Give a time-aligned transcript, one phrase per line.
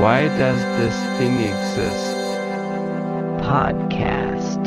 [0.00, 2.16] Why does this thing exist?
[3.44, 4.62] Podcast.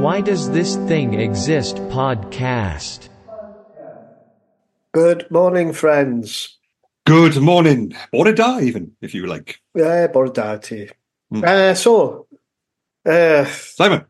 [0.00, 1.76] Why does this thing exist?
[1.92, 3.10] Podcast.
[4.94, 6.56] Good morning, friends.
[7.04, 9.60] Good morning, or a da, even, if you like.
[9.74, 10.88] Yeah, bore da ti.
[11.30, 11.44] Hmm.
[11.44, 12.28] Uh, so,
[13.04, 14.06] uh, Simon,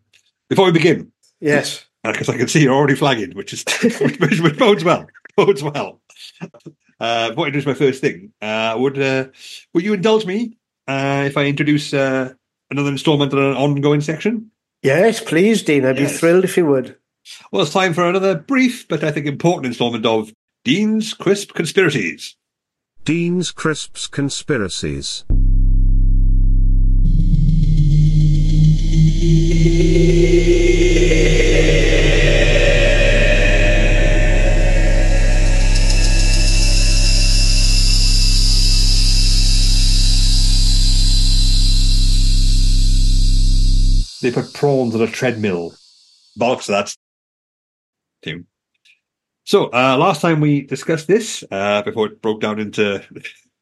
[0.49, 1.11] before we begin,
[1.41, 3.64] yes, because I can see you're already flagging, which is
[4.00, 5.09] which, which bodes well.
[5.36, 6.00] Bodes well.
[7.00, 9.25] Uh, before introduce my first thing, uh, would uh,
[9.72, 12.35] would you indulge me uh, if I introduce uh,
[12.71, 14.50] another instalment of an ongoing section?
[14.82, 15.86] yes, please, Dean.
[15.86, 16.12] I'd Yes.
[16.12, 16.96] be thrilled if you would.
[17.50, 20.31] Well, it's time for another brief but I think important instalment of
[20.62, 22.36] Dean's Crisp Conspiracies.
[23.07, 25.25] Dean's Crisps Conspiracies.
[44.23, 45.75] They put prawns on a treadmill.
[46.39, 46.95] Bollocks to that.
[48.23, 48.45] Too.
[49.45, 53.03] So, uh, last time we discussed this, uh, before it broke down into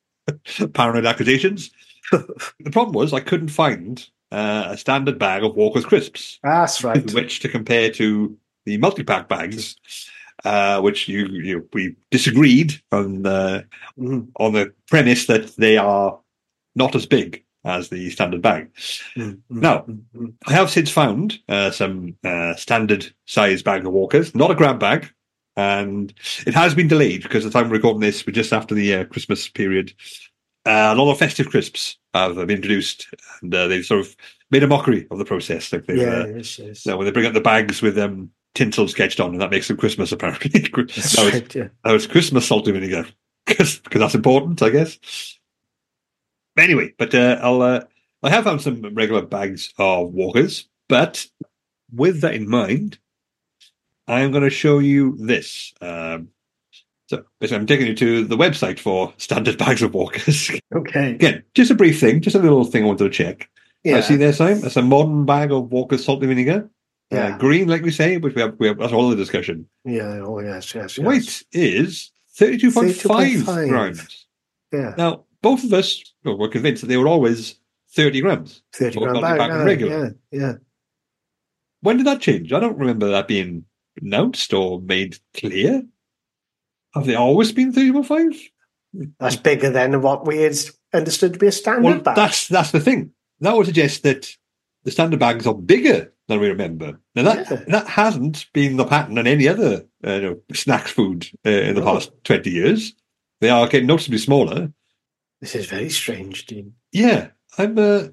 [0.75, 1.70] paranoid accusations,
[2.12, 7.11] the problem was I couldn't find uh, a standard bag of Walkers crisps, That's right.
[7.15, 9.77] which to compare to the multi-pack bags,
[10.45, 13.67] uh, which you, you we disagreed on the
[13.98, 16.20] Mhm, on the premise that they are
[16.75, 18.72] not as big as the standard bag.
[19.16, 20.34] mhm, mhm, Now, mhm, mhm.
[20.47, 24.80] I have since found uh, some uh, standard size bag of walkers, not a grab
[24.80, 25.10] bag,
[25.56, 26.12] and
[26.47, 29.05] it has been delayed because the time we're recording this, we're just after the uh,
[29.05, 29.92] Christmas period.
[30.66, 33.08] Uh, a lot of festive crisps have been introduced,
[33.42, 34.16] and uh, they've sort of
[34.50, 35.72] made a mockery of the process.
[35.72, 36.86] Like Yeah, uh, yes, yes.
[36.86, 39.69] know, when they bring up the bags with um, tinsel sketched on, and that makes
[39.69, 40.60] them Christmas apparently.
[40.60, 41.69] That's now, it's, right, yeah.
[41.84, 43.06] now it's Christmas salty vinegar
[43.47, 45.38] because that's important, I guess.
[46.59, 47.84] Anyway, but uh, I'll uh,
[48.22, 51.27] I have found some regular bags of walkers, but
[51.93, 52.99] with that in mind,
[54.06, 55.72] I'm going to show you this.
[55.81, 56.28] Um,
[57.06, 60.50] so basically, I'm taking you to the website for standard bags of walkers.
[60.75, 61.12] Okay.
[61.12, 63.49] Again, just a brief thing, just a little thing I wanted to check.
[63.84, 63.99] Yeah.
[63.99, 64.61] I see there, Simon.
[64.61, 66.69] That's a modern bag of Walkers salty vinegar.
[67.11, 67.34] Yeah.
[67.34, 69.66] Uh, green, like we say, but we have, we have that's all the discussion.
[69.84, 70.21] Yeah.
[70.22, 71.06] Oh, yes, yes, yes.
[71.06, 73.69] Weight is 32.5 32.5.
[73.69, 74.27] grams.
[74.72, 74.94] Yeah.
[74.99, 77.56] Now, both of us well, were convinced that they were always
[77.93, 78.62] 30 grams.
[78.75, 80.16] 30 grams gram multi-pack Yeah, regular.
[80.31, 80.53] yeah, yeah.
[81.81, 82.53] When did that change?
[82.53, 83.65] I don't remember that being
[84.03, 85.82] announced or made clear.
[86.94, 88.37] Have they always been 30.5?
[89.21, 90.56] That's bigger than what we had
[90.93, 92.16] understood to be a standard Well, bag.
[92.16, 93.10] that's that's the thing.
[93.41, 94.28] That would suggest that
[94.84, 96.99] the standard bags are bigger than we remember.
[97.15, 97.65] Now that Yeah.
[97.69, 101.75] that hasn't been the pattern in any other uh, you know, snack food uh, in
[101.75, 101.93] the No.
[101.94, 102.94] past twenty years.
[103.41, 104.72] They are getting noticeably smaller.
[105.41, 106.75] This is very strange, Dean.
[106.93, 107.78] Yeah, I'm.
[107.78, 108.09] Uh,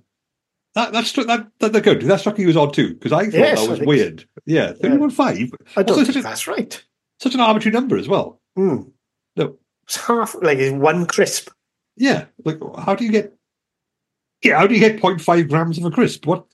[0.76, 2.02] that that's that, that that good.
[2.02, 4.28] That struck you as odd too because I thought Yes, that was weird.
[4.46, 5.50] Yeah, thirty-one five.
[5.78, 6.84] I don't Also, think such, a, that's right.
[7.20, 8.42] such an arbitrary number as well.
[8.56, 8.82] Hmm.
[9.38, 11.50] No, It's half, like it's one crisp.
[11.98, 12.26] yeah.
[12.44, 13.34] Like, how do you get?
[14.44, 16.26] Yeah, how do you get 0.5 grams of a crisp?
[16.28, 16.46] What?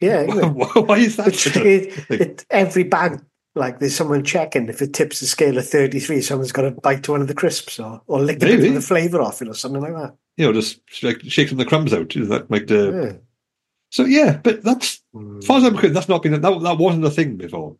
[0.00, 0.22] Yeah.
[0.22, 0.54] isn't?
[0.86, 1.28] Why is that?
[1.56, 3.20] It, it, every bag,
[3.56, 7.08] like there's someone checking if it tips the scale of 33, someone's got to bite
[7.08, 8.68] one of the crisps or, or lick Maybe.
[8.70, 10.14] the flavour off it or something like that.
[10.36, 12.14] you know, just like shake some of the crumbs out.
[12.14, 13.02] Is that like the?
[13.12, 13.16] Yeah.
[13.90, 15.38] So yeah, but that's Mm.
[15.38, 17.76] as far as I'm concerned, that's not been that that wasn't a thing before.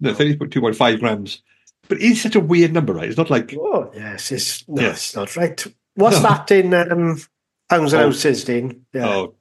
[0.00, 1.42] No, thirty-two point five grams,
[1.88, 3.08] but it's such a weird number, right?
[3.08, 4.90] It's not like Oh, yes, it's, no, Yeah.
[4.90, 5.66] it's not right.
[5.96, 6.28] What's No.
[6.28, 7.20] that in um,
[7.68, 8.06] pounds and Oh.
[8.06, 8.84] ounces, Dean?
[8.92, 9.08] Yeah.
[9.08, 9.34] oh,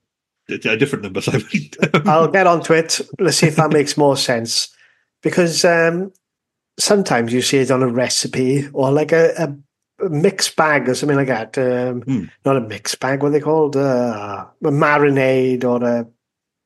[0.50, 1.22] a different number.
[1.22, 1.46] Simon.
[2.06, 3.00] I'll get onto it.
[3.20, 4.70] Let's see if that makes more sense.
[5.24, 6.12] Because um,
[6.80, 9.56] sometimes you see it on a recipe or like a, a,
[10.10, 11.58] mixed bag or something like that.
[11.58, 12.24] Um, Hmm.
[12.46, 13.76] Not a mixed bag, what are they called?
[13.76, 16.08] Uh, a marinade or a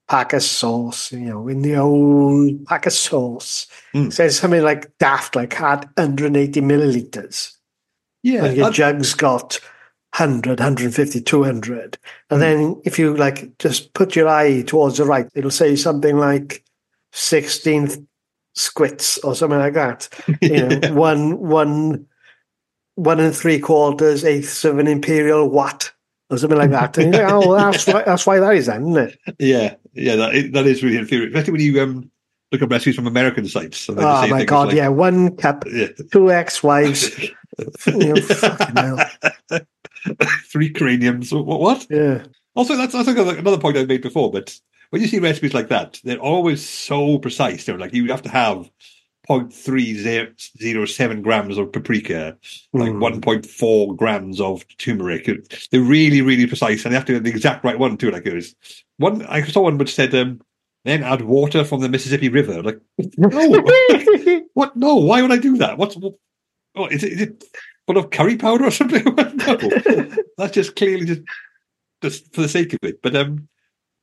[0.10, 3.68] pack of sauce, you know, in the old pack of sauce.
[3.94, 7.56] It says something like daft, like had 180 milliliters.
[8.22, 9.58] yeah, and your that- jug's got
[10.14, 11.98] 100, 150, 200.
[12.30, 12.40] And Hmm.
[12.42, 16.66] then if you like just put your eye towards the right, it'll say something like
[17.14, 18.06] 16th
[18.56, 20.10] squits or something like that.
[20.42, 22.06] You know, one, one,
[22.96, 25.92] one and three quarters, eighths of an imperial watt
[26.30, 26.98] or something like that.
[26.98, 29.36] And like, oh, that's why, that's why that is then, isn't it?
[29.40, 30.16] yeah, yeah.
[30.16, 32.12] That is, that is really infuriating, especially when you um
[32.52, 33.90] look up recipes from American sites.
[33.90, 34.90] Oh my God, like- yeah.
[34.90, 35.88] One cup, yeah.
[36.12, 37.20] two ex-wives,
[37.88, 39.06] you know, fucking hell.
[40.52, 41.32] Three craniums.
[41.32, 41.60] What?
[41.60, 41.88] what?
[41.90, 42.24] Yeah.
[42.56, 44.32] Also, that's, that's like another point I've made before.
[44.32, 44.60] But
[44.92, 47.66] when you see recipes like that, they're always so precise.
[47.66, 48.70] They're like you have to have
[49.30, 52.38] 0.307 grams of paprika,
[52.74, 53.22] like Mm.
[53.22, 55.26] 1.4 grams of turmeric.
[55.72, 58.12] They're really, really precise, and they have to get the exact right one too.
[58.12, 58.56] Like it was
[58.98, 60.42] one, I saw one which said, um,
[60.86, 62.80] "Then add water from the Mississippi River." Like,
[63.18, 63.30] no,
[64.54, 64.76] what?
[64.76, 65.78] No, why would I do that?
[65.78, 66.14] What's what,
[66.76, 67.14] oh, is it?
[67.14, 67.44] Is it
[67.88, 69.04] full of curry powder or something?
[69.16, 69.58] no,
[70.38, 71.22] that's just clearly just
[72.02, 73.02] just for the sake of it.
[73.02, 73.48] But um,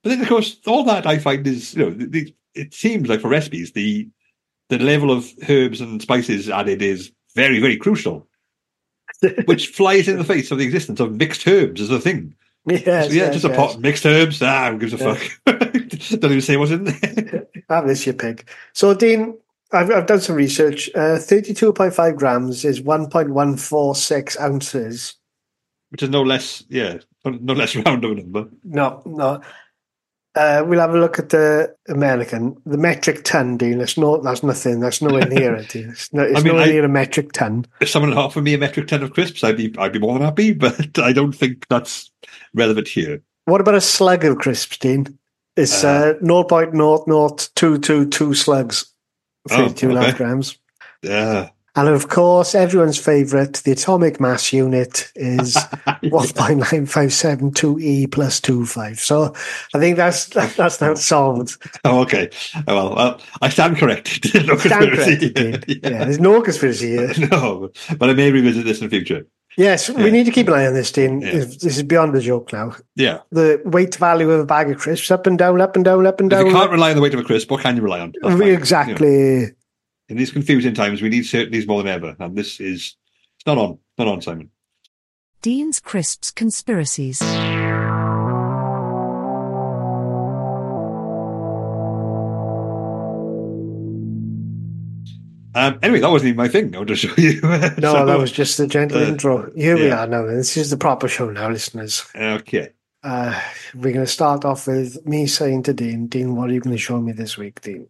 [0.02, 3.08] but then of course all that I find is you know the, the, it seems
[3.08, 4.08] like for recipes the
[4.68, 8.28] the level of herbs and spices added is very very crucial,
[9.46, 12.34] which flies in the face of the existence of mixed herbs as a thing.
[12.66, 13.56] yes, So, yeah, yes, just a yes.
[13.56, 14.42] pot of mixed herbs.
[14.42, 15.14] Ah, who gives a Yeah.
[15.14, 15.40] fuck?
[16.20, 17.46] Don't even say what's in there.
[17.70, 18.48] Have this, you pig.
[18.74, 19.36] So, Dean,
[19.72, 20.88] I've, I've done some research.
[20.94, 25.14] Uh, 32.5 grams is 1.146 ounces.
[25.90, 28.48] Which is no less, yeah, no less round of a number.
[28.64, 29.40] No, no.
[30.38, 33.78] Uh, we'll have a look at the American, the metric ton, Dean.
[33.78, 34.78] That's no, that's nothing.
[34.80, 35.68] That's nowhere near it.
[35.70, 35.88] Dean.
[35.90, 37.66] It's, no, it's I mean, nowhere I- near a metric ton.
[37.80, 40.22] If someone offered me a metric ton of crisps, I'd be, I'd be more than
[40.22, 40.52] happy.
[40.54, 42.10] But I don't think that's
[42.54, 43.20] relevant here.
[43.46, 45.18] What about a slug of crisps, Dean?
[45.56, 48.92] It's uh, Uh, 0.00222 slugs,
[49.50, 50.12] Oh, 32 and okay.
[50.16, 50.56] grams.
[51.02, 55.54] Yeah, And of course, everyone's favourite, the atomic mass unit is
[56.02, 58.98] 1.9572 E plus 25.
[59.00, 59.34] So
[59.74, 61.56] I think that's that's now solved.
[61.84, 62.30] Oh, okay.
[62.66, 64.24] Well, well, I stand corrected.
[64.46, 65.30] no Stand conspiracy.
[65.32, 65.90] corrected, yeah.
[65.90, 67.12] Yeah, there's no conspiracy here.
[67.30, 69.26] no, but I may revisit this in the future.
[69.56, 70.04] Yes, Yeah.
[70.04, 71.20] we need to keep an eye on this, Dean.
[71.20, 71.32] Yeah.
[71.32, 72.76] This is beyond a joke now.
[72.94, 73.18] Yeah.
[73.32, 76.20] The weight value of a bag of crisps up and down, up and down, up
[76.20, 76.46] and If down.
[76.46, 78.12] you can't rely on the weight of a crisp, what can you rely on?
[78.22, 78.38] That's fine.
[78.46, 79.46] You know, exactly.
[80.08, 82.16] In these confusing times, we need certainties more than ever.
[82.18, 82.96] And this is,
[83.36, 83.78] it's not on.
[83.98, 84.50] Not on, Simon.
[85.42, 87.20] Dean's Crisps Conspiracies.
[95.54, 96.74] Um, anyway, that wasn't even my thing.
[96.76, 97.40] I'll just show you.
[97.42, 99.50] No, So, that was just a gentle uh, intro.
[99.56, 100.24] Here we are now.
[100.24, 102.04] This is the proper show now, listeners.
[102.14, 102.70] Okay.
[103.02, 103.40] Uh,
[103.74, 106.76] we're going to start off with me saying to Dean, Dean, what are you going
[106.76, 107.88] to show me this week, Dean?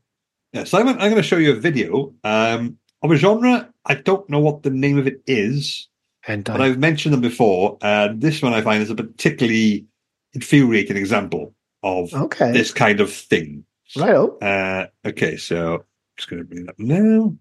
[0.52, 3.68] Yeah, Simon, I'm going to show you a video um, of a genre.
[3.84, 5.88] I don't know what the name of it is,
[6.26, 7.76] And but I've mentioned them before.
[7.82, 9.86] And this one I find is a particularly
[10.32, 13.64] infuriating example of okay, this kind of thing.
[13.96, 14.14] right.
[14.42, 15.84] Uh, okay, so
[16.16, 17.34] just going to bring it up now.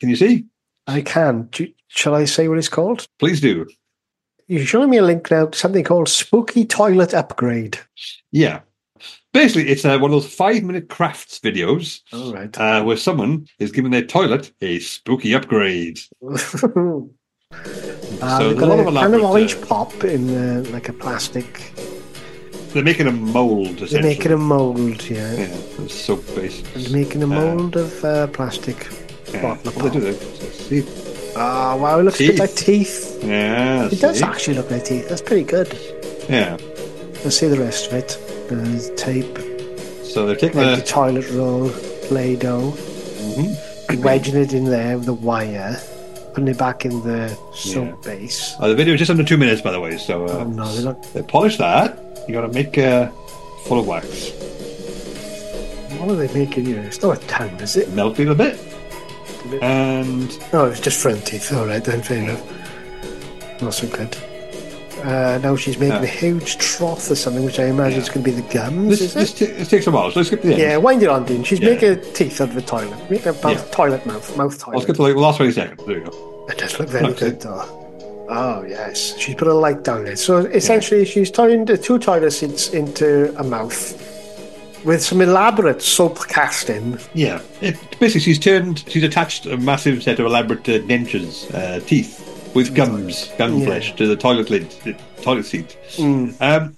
[0.00, 0.46] Can you see?
[0.86, 1.48] I can.
[1.52, 3.06] Do, shall I say what it's called?
[3.18, 3.66] Please do.
[4.48, 7.78] You're showing me a link now to something called Spooky Toilet Upgrade.
[8.32, 8.60] Yeah.
[9.32, 12.56] Basically, it's uh, one of those five minute crafts videos All right.
[12.58, 15.98] uh, where someone is giving their toilet a spooky upgrade.
[16.22, 17.08] Uh, so
[18.48, 20.92] they've a got lot of a kind of orange uh, pop in uh, like a
[20.92, 21.72] plastic.
[22.72, 25.32] they're making a mold, They're making a mold, yeah.
[25.34, 25.44] Yeah,
[25.84, 26.62] a soap base.
[26.74, 28.86] They're making a mold of uh, plastic.
[29.32, 29.54] Yeah.
[29.56, 30.12] What they do?
[30.14, 30.84] See?
[31.34, 32.38] Oh, wow, it looks a Teeth.
[32.38, 33.24] like teeth.
[33.24, 35.08] Yeah, It does actually look like teeth.
[35.08, 35.72] That's pretty good.
[36.28, 36.58] Yeah.
[37.24, 38.18] Let's see the rest of it.
[38.48, 39.38] There's tape,
[40.04, 40.86] So they're taking like the the.
[40.88, 41.70] toilet roll,
[42.08, 44.02] Play-Doh, Mhm.
[44.02, 45.80] wedging it in there with a wire,
[46.34, 48.54] putting it back in the soap base.
[48.60, 49.96] Uh, the video is just under two minutes, by the way.
[49.96, 51.02] So uh, Oh no, they look.
[51.14, 51.98] they polish that.
[52.28, 53.08] You got to make uh,
[53.64, 54.30] full of wax.
[55.98, 56.80] What are they making here?
[56.80, 57.92] It's not a tongue, is it?
[57.94, 58.58] Melt it a bit.
[59.62, 61.52] And No, it's just front teeth.
[61.52, 62.42] All right, then fair enough.
[63.62, 64.16] Not so good.
[65.02, 66.02] Uh, now she's making Yeah.
[66.02, 68.88] a huge trough or something, which I imagine is going to be the gums.
[68.90, 70.58] this, is this, t- this takes a while, so let's skip the end.
[70.60, 71.42] Yeah, wind it on, Dean.
[71.44, 71.70] She's Yeah.
[71.70, 73.10] making teeth out of a toilet.
[73.10, 73.62] Make a mouth, Yeah.
[73.72, 74.76] toilet mouth, mouth toilet.
[74.76, 75.80] Let's get to the last 20 seconds.
[75.86, 76.46] There you go.
[76.48, 77.64] It does look very good, though.
[78.28, 79.14] Oh, yes.
[79.18, 80.16] She's put a light down there.
[80.16, 83.98] So essentially, she's turned the two toilet seats into a mouth
[84.84, 86.98] with some elaborate soap casting.
[87.14, 87.40] Yeah.
[87.60, 92.18] It, basically, she's turned, she's attached a massive set of elaborate uh, dentures, uh, teeth,
[92.54, 93.66] with gums, gum Yeah.
[93.66, 95.76] flesh to the toilet lid, the toilet seat.
[95.96, 96.34] Mm.
[96.40, 96.76] Um,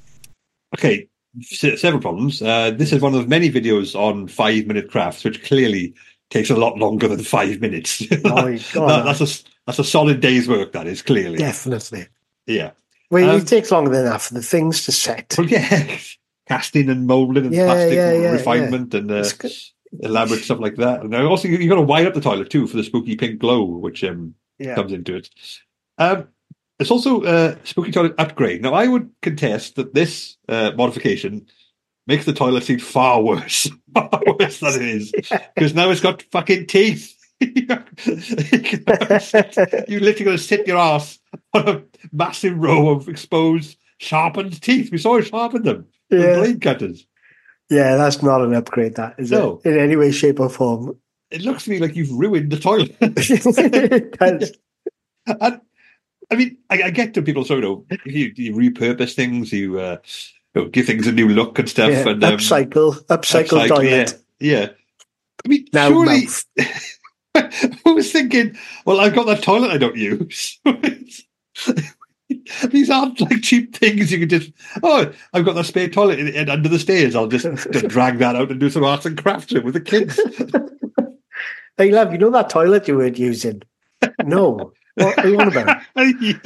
[0.76, 1.08] okay,
[1.40, 2.40] se- several problems.
[2.42, 5.94] Uh, this is one of many videos on five minute crafts, which clearly
[6.30, 8.02] takes a lot longer than five minutes.
[8.24, 10.72] Oh, That- that's a that's a solid day's work.
[10.72, 11.38] That is clearly.
[11.38, 12.06] Definitely.
[12.46, 12.72] Yeah.
[13.10, 15.34] Well, Um, it takes longer than that for the things to set.
[15.38, 15.98] Well, yeah.
[16.48, 19.24] Casting and molding and Yeah, plastic yeah, yeah, refinement and uh,
[20.02, 21.00] elaborate stuff like that.
[21.02, 23.64] And also, you've got to wire up the toilet too for the spooky pink glow,
[23.64, 24.34] which um,
[24.74, 25.30] comes into it.
[25.98, 26.28] Um,
[26.78, 28.62] it's also a spooky toilet upgrade.
[28.62, 31.46] Now, I would contest that this uh, modification
[32.06, 35.12] makes the toilet seat far worse, far worse than it is,
[35.54, 37.12] because now it's got fucking teeth.
[37.40, 37.66] you
[40.00, 41.18] literally got to sit your ass
[41.52, 41.82] on a
[42.12, 44.90] massive row of exposed, sharpened teeth.
[44.90, 46.36] We saw her sharpen them with Yeah.
[46.36, 47.06] blade cutters.
[47.70, 49.60] Yeah, that's not an upgrade, that is No.
[49.64, 49.72] it?
[49.72, 50.96] In any way, shape, or form.
[51.30, 52.94] it looks to me like you've ruined the toilet.
[53.00, 54.16] It
[55.40, 55.60] and,
[56.30, 59.98] I mean, I, I get to people sort of you, you repurpose things, you, uh,
[60.54, 63.68] you know, give things a new look and stuff, Yeah, and um, upcycle, upcycle, upcycle,
[63.68, 64.22] toilet.
[64.40, 64.68] Yeah, yeah.
[65.44, 66.26] I mean, Now surely.
[67.36, 70.58] I was thinking, well, I've got that toilet I don't use.
[72.68, 74.52] These aren't like cheap things you can just,
[74.82, 77.14] oh, I've got that spare toilet in, in, under the stairs.
[77.14, 79.80] I'll just, just drag that out and do some arts and crafts with with the
[79.80, 80.18] kids.
[81.76, 83.62] Hey, love, you know that toilet you weren't using?
[84.24, 84.72] No.
[84.94, 85.82] What are you on about?
[86.20, 86.38] yeah.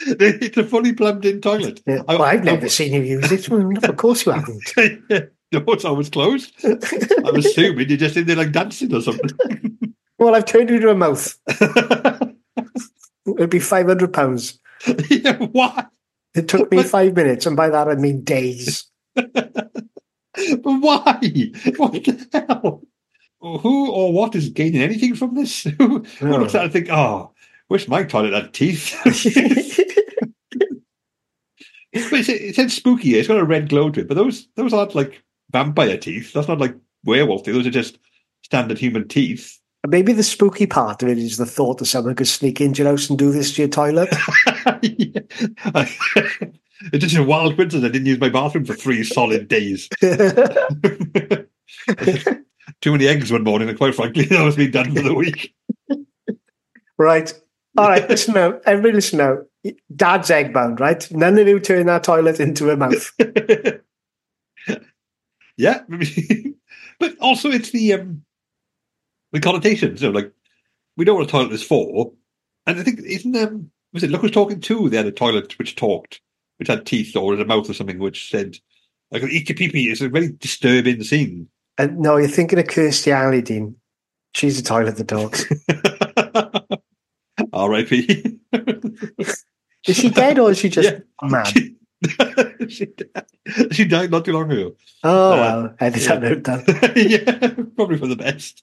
[0.00, 1.82] It's a fully plumbed in toilet.
[1.86, 2.02] Yeah.
[2.08, 3.48] I- Well, I've I- never seen you use it.
[3.48, 4.62] Well, of course you haven't.
[5.52, 6.52] no, it's always closed.
[6.64, 9.30] I'm assuming you're just in there like dancing or something.
[10.20, 11.38] Well, I've turned you into a mouth.
[13.36, 14.58] It'd be five hundred pounds.
[15.08, 15.86] yeah, why?
[16.34, 18.84] It took me five minutes, and by that I mean days.
[19.14, 19.70] But
[20.64, 21.20] why?
[21.76, 22.82] What the hell?
[23.40, 25.62] Who or what is gaining anything from this?
[25.78, 27.32] Who, who looks at it and think, oh,
[27.68, 28.94] wish my toilet had teeth?
[31.92, 33.14] it's, it said spooky.
[33.14, 34.08] It's got a red glow to it.
[34.08, 36.32] But those those aren't like vampire teeth.
[36.32, 37.54] That's not like werewolf teeth.
[37.54, 37.98] Those are just
[38.42, 39.58] standard human teeth.
[39.86, 42.90] Maybe the spooky part of it is the thought that someone could sneak into your
[42.90, 44.08] house and do this to your toilet.
[44.82, 45.20] Yeah.
[46.92, 47.84] it's just a wild coincidence.
[47.84, 49.88] I didn't use my bathroom for three solid days.
[50.00, 51.46] Too
[52.92, 55.54] many eggs one morning, and quite frankly, that was me done for the week.
[56.98, 57.32] right.
[57.78, 58.08] All right.
[58.08, 58.60] Listen now.
[58.66, 59.38] Everybody listen now.
[59.94, 61.08] Dad's egg bound, right?
[61.12, 63.12] None of you turn that toilet into a mouth.
[65.56, 65.82] yeah,
[66.98, 68.24] but also it's the um,
[69.30, 70.02] the connotations.
[70.02, 70.32] You know, like
[70.96, 72.12] we know what a toilet is for,
[72.66, 74.88] and I think isn't um was it Look was talking too?
[74.88, 76.20] They had a toilet which talked,
[76.58, 78.56] which had teeth or a mouth or something, which said
[79.12, 79.90] like eat your pee pee.
[79.90, 81.48] It's a very disturbing scene.
[81.78, 83.76] And no, you're thinking of Kirstie Alley, Dean.
[84.34, 85.44] She's a toilet that talks.
[87.58, 88.38] R.I.P.
[89.86, 91.28] Is she dead or is she just Yeah.
[91.28, 91.54] mad?
[92.68, 93.26] She, died,
[93.74, 94.76] she died not too long ago.
[95.02, 96.16] Oh, Uh, well, edit yeah.
[96.18, 96.92] that note then.
[97.08, 98.62] yeah, probably for the best.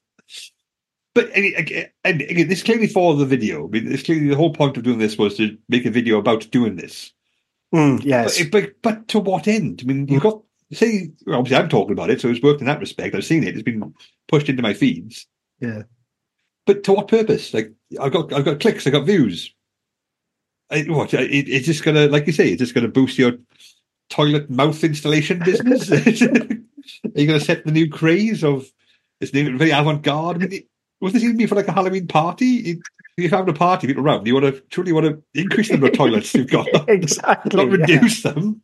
[1.13, 3.67] But I mean, again, and again, this clearly for the video.
[3.67, 6.17] I mean, it's clearly the whole point of doing this was to make a video
[6.19, 7.11] about doing this.
[7.73, 8.41] Mm, yes.
[8.43, 9.81] But, but but to what end?
[9.83, 12.79] I mean, you've got say obviously I'm talking about it, so it's worked in that
[12.79, 13.15] respect.
[13.15, 13.93] I've seen it; it's been
[14.27, 15.25] pushed into my feeds.
[15.59, 15.83] Yeah.
[16.65, 17.53] But to what purpose?
[17.53, 19.53] Like I've got I've got clicks, I've got views.
[20.71, 21.13] I, what?
[21.13, 23.33] It, it's just gonna, like you say, it's just gonna boost your
[24.09, 25.91] toilet mouth installation business.
[25.91, 28.65] Are you gonna set the new craze of
[29.21, 30.43] it's new, very avant garde?
[30.43, 30.63] I mean,
[31.01, 32.57] was this even be for like a Halloween party?
[32.57, 32.77] It,
[33.17, 35.75] if you're having a party, people around, you want to truly want to increase the
[35.75, 37.55] number of toilets you've got, exactly.
[37.65, 37.95] not yeah.
[37.95, 38.61] reduce them.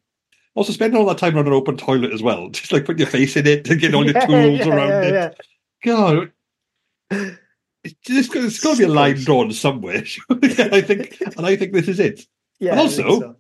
[0.55, 2.49] Also, spend all that time on an open toilet as well.
[2.51, 4.89] Just like put your face in it and get all your Yeah, tools yeah, around
[4.89, 5.13] yeah, it.
[5.85, 6.29] yeah.
[7.09, 7.37] God,
[8.07, 10.03] there's got to be a line drawn somewhere.
[10.29, 12.25] I think, and I think this is it.
[12.59, 13.35] Yeah, And also- so.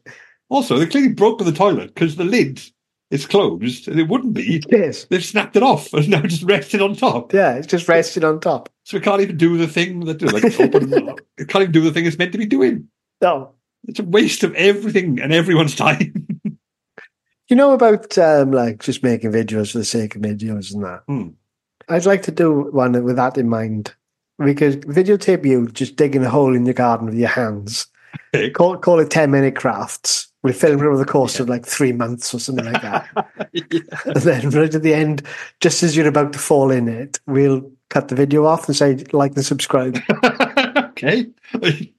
[0.49, 2.61] Also, they clearly broke the toilet because the lid
[3.09, 4.61] is closed, and it wouldn't be.
[4.69, 5.05] Yes.
[5.05, 7.33] They've snapped it off and now just rested on top.
[7.33, 8.67] Yeah, it's just rested on top.
[8.83, 10.91] So it can't even do the thing that like open.
[11.37, 12.89] it can't even do the thing it's meant to be doing.
[13.21, 13.53] No.
[13.87, 16.27] It's a waste of everything and everyone's time.
[17.47, 21.03] You know about um, like just making videos for the sake of videos and that?
[21.07, 21.29] Hmm.
[21.87, 23.93] I'd like to do one with that in mind.
[24.37, 27.87] We could videotape you just digging a hole in your garden with your hands.
[28.53, 30.27] Call, call it 10 minute crafts.
[30.43, 33.07] We film it over the course of like three months or something like that.
[34.05, 35.21] and then right at the end,
[35.59, 39.03] just as you're about to fall in it, we'll cut the video off and say
[39.11, 39.99] like and subscribe.
[40.23, 41.27] okay.
[41.55, 41.91] I,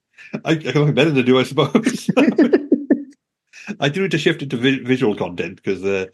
[0.44, 2.10] I got nothing better to do, I suppose.
[3.78, 6.06] I do need to shift into vi- visual content because uh,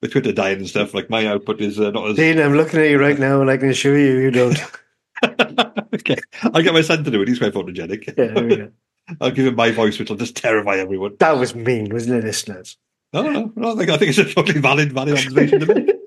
[0.00, 2.16] with Twitter dying and stuff, like my output is uh, not as.
[2.16, 5.62] Dean, I'm looking at you right now and I can assure you, you don't.
[5.96, 7.28] Okay, I'll get my son to do it.
[7.28, 8.06] He's quite photogenic.
[8.06, 8.70] Yeah, there we go.
[9.20, 11.16] I'll give him my voice, which will just terrify everyone.
[11.20, 12.76] That was mean, wasn't it, listeners?
[13.12, 13.72] No, no, no.
[13.72, 15.96] I think, I think it's a totally valid, valid observation to make.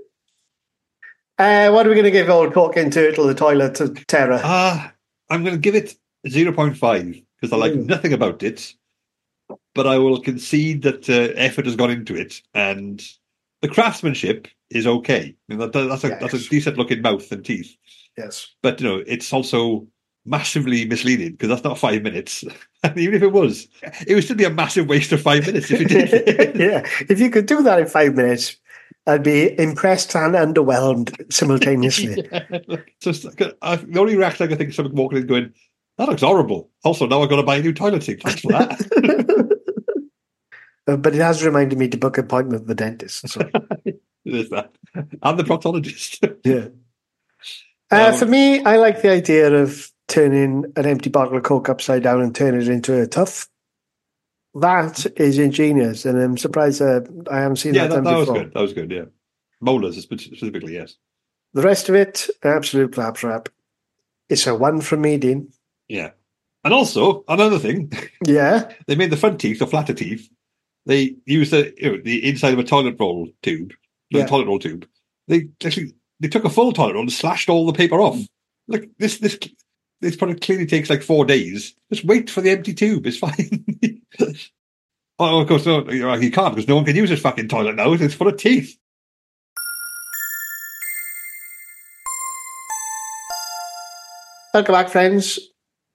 [1.37, 4.41] Uh, what are we going to give old Corking Turtle the toilet to terror?
[4.43, 4.91] Ah,
[5.29, 5.95] I'm going to give it
[6.27, 7.85] 0.5 because I like Mm.
[7.85, 8.73] nothing about it.
[9.73, 13.01] But I will concede that uh, effort has gone into it, and
[13.61, 15.33] the craftsmanship is okay.
[15.49, 17.73] I mean, that, that's a that's a decent looking mouth and teeth.
[18.19, 18.53] Yes.
[18.61, 19.87] But you know, it's also
[20.25, 22.43] massively misleading because that's not five minutes.
[22.83, 23.67] and even if it was,
[24.05, 26.11] it would still be a massive waste of five minutes if you did.
[26.55, 26.85] yeah.
[27.09, 28.57] If you could do that in five minutes,
[29.07, 32.29] I'd be impressed and underwhelmed simultaneously.
[33.01, 33.25] Just
[33.61, 35.53] I, the only reaction I can think of someone walking in going,
[35.97, 38.21] "That looks horrible." Also, now I've got to buy a new toilet seat.
[38.21, 39.49] Thanks for that.
[40.85, 43.29] But it has reminded me to book an appointment with the dentist.
[43.29, 43.47] So,
[44.25, 44.71] There's that.
[44.95, 46.37] And the proctologist.
[46.43, 46.69] yeah.
[47.91, 52.03] Uh, for me, I like the idea of turning an empty bottle of Coke upside
[52.03, 53.47] down and turning it into a tough.
[54.55, 58.29] That is ingenious, and I'm surprised uh, I haven't seen yeah, that, that, that was
[58.29, 58.53] good.
[58.53, 58.91] That was good.
[58.91, 59.05] Yeah,
[59.61, 60.73] molars specifically.
[60.73, 60.95] Yes.
[61.53, 63.49] The rest of it, absolute claptrap.
[64.27, 65.51] It's a one from me, Dean.
[65.87, 66.11] Yeah.
[66.63, 67.91] And also another thing,
[68.25, 70.29] Yeah, they made the front teeth, the flatter teeth.
[70.85, 73.73] They used the you know, the inside of a toilet roll tube,
[74.11, 74.25] the Yeah.
[74.25, 74.87] toilet roll tube.
[75.27, 78.19] They actually they took a full toilet roll and slashed all the paper off.
[78.67, 79.37] Like this, this,
[80.01, 81.73] this product clearly takes like four days.
[81.91, 83.07] Just wait for the empty tube.
[83.07, 84.01] It's fine.
[85.19, 87.93] oh, of course, no, you can't because no one can use this fucking toilet now.
[87.93, 88.77] It's full of teeth.
[94.53, 95.39] welcome back, friends.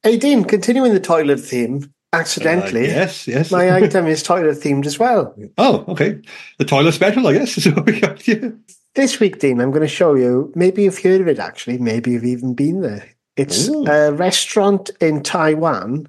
[0.03, 3.51] Hey, Dean, continuing the toilet theme, accidentally, Uh, yes, yes.
[3.51, 5.35] my item is toilet themed as well.
[5.59, 6.21] oh, okay.
[6.59, 7.57] The toilet special, I guess.
[7.59, 8.57] is what we got here.
[8.95, 10.53] This week, Dean, I'm going to show you.
[10.55, 11.39] Maybe you've heard of it.
[11.39, 13.09] Actually, maybe you've even been there.
[13.37, 13.87] It's Ooh.
[13.87, 16.09] a restaurant in Taiwan.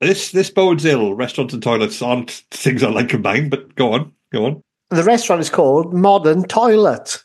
[0.00, 1.14] This this bodes ill.
[1.14, 4.62] Restaurants and toilets aren't things I like combined, but go on, go on.
[4.90, 7.24] The restaurant is called Modern Toilet.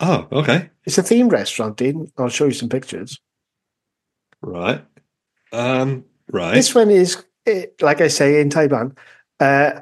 [0.00, 0.68] Oh, okay.
[0.84, 2.10] It's a themed restaurant, Dean.
[2.18, 3.18] I'll show you some pictures.
[4.42, 4.84] Right.
[5.52, 6.54] Um, right.
[6.54, 8.96] This one is, eh, like I say, in Taiwan.
[9.38, 9.80] Uh,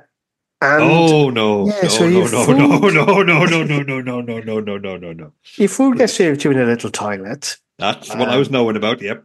[0.60, 1.66] and oh no.
[1.68, 4.60] Yeah, no, so no, no, food- no, no, no, no, no, no, no, no, no,
[4.60, 7.56] no, no, no, no, your food gets served to you in a little toilet.
[7.78, 9.24] That's what I Um, was knowing about, yep.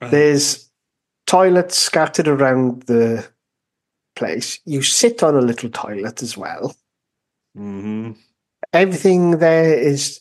[0.00, 0.70] There's
[1.26, 3.26] toilets scattered around the
[4.16, 4.58] place.
[4.64, 6.74] You sit on a little toilet as well.
[7.54, 8.12] hmm
[8.72, 10.20] Everything there is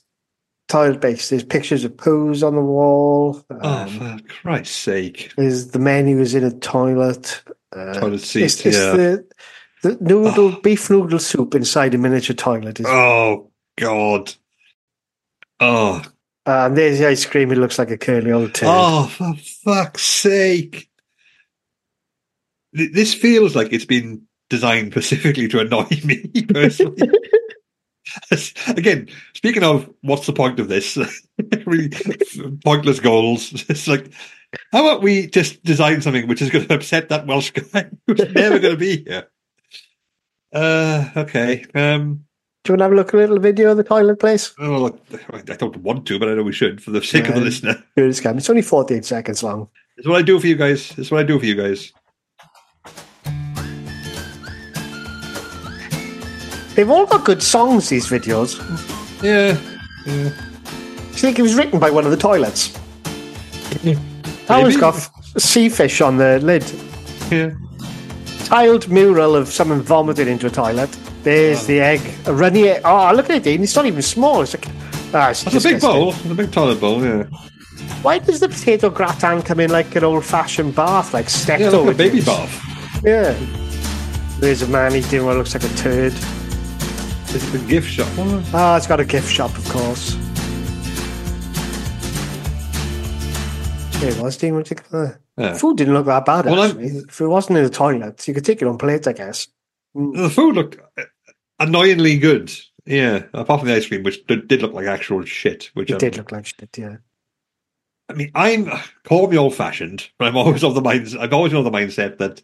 [0.68, 1.30] toilet based.
[1.30, 3.42] There's pictures of poos on the wall.
[3.50, 5.32] Oh, Um, for Christ's sake.
[5.38, 7.42] there's the menu is in a toilet.
[7.72, 8.92] Uh, Toilet it's, seats, it's yeah.
[8.96, 9.26] the
[9.84, 10.62] the noodle Oh.
[10.62, 12.80] beef noodle soup inside a miniature toilet.
[12.80, 14.34] Is, Oh, God.
[15.60, 16.02] Oh,
[16.46, 17.52] uh, and there's the ice cream.
[17.52, 18.70] It looks like a curly old turd.
[18.72, 20.90] oh, for fuck's sake.
[22.74, 27.10] This feels like it's been designed specifically to annoy me personally.
[28.68, 30.98] Again, speaking of what's the point of this?
[31.66, 31.90] really
[32.64, 33.52] pointless goals.
[33.70, 34.12] It's like,
[34.72, 38.20] how about we just design something which is going to upset that Welsh guy who's
[38.34, 39.28] never going to be here?
[40.54, 41.66] Uh, okay.
[41.76, 42.26] Um,
[42.64, 44.54] Do you want to have a look at a little video of the toilet place?
[44.60, 47.36] oh, look, I don't want to, but I know we should for the sake of
[47.36, 47.84] the listener.
[47.96, 48.38] Here it is, Cam.
[48.38, 49.70] It's only 14 seconds long.
[49.98, 50.98] It's what I do for you guys.
[50.98, 51.94] It's what I do for you guys.
[56.76, 58.56] They've all got good songs, these videos.
[59.22, 59.58] Yeah.
[60.06, 60.30] Do you
[61.10, 62.70] think it was written by one of the toilets?
[63.84, 64.94] That one's got
[65.38, 66.64] sea fish on the lid.
[67.30, 67.52] Yeah.
[68.50, 70.90] Tiled mural of someone vomiting into a toilet.
[71.22, 72.02] There's the egg.
[72.26, 72.82] A runny egg.
[72.84, 73.62] Oh, look at it, Dean.
[73.62, 74.42] It's not even small.
[74.42, 74.66] It's like.
[75.14, 76.10] Ah, it's That's a big bowl.
[76.10, 77.26] It's a big toilet bowl, yeah.
[78.02, 81.70] Why does the potato gratin come in like an old fashioned bath, like stepped Yeah,
[81.70, 83.04] like a baby bath.
[83.04, 83.38] Yeah.
[84.40, 86.14] There's a man eating what looks like a turd.
[86.16, 88.08] It's a gift shop.
[88.18, 90.16] Oh, Ah, it's got a gift shop, of course.
[94.02, 94.56] It was, Dean.
[94.56, 95.20] What do you of that?
[95.40, 95.54] Yeah.
[95.54, 96.98] Food didn't look that bad, Well, I'm- actually.
[96.98, 99.48] If it wasn't in the toilet, you could take it on plate, I guess.
[99.96, 100.78] The food looked
[101.60, 102.52] annoyingly good.
[102.86, 105.72] Yeah, apart from the ice cream, which did, did look like actual shit.
[105.76, 106.98] Which It um, did look like shit, yeah.
[108.10, 108.70] I mean, I'm
[109.04, 111.16] call me old fashioned, but I'm always of the mind.
[111.20, 112.42] I've always been of the mindset that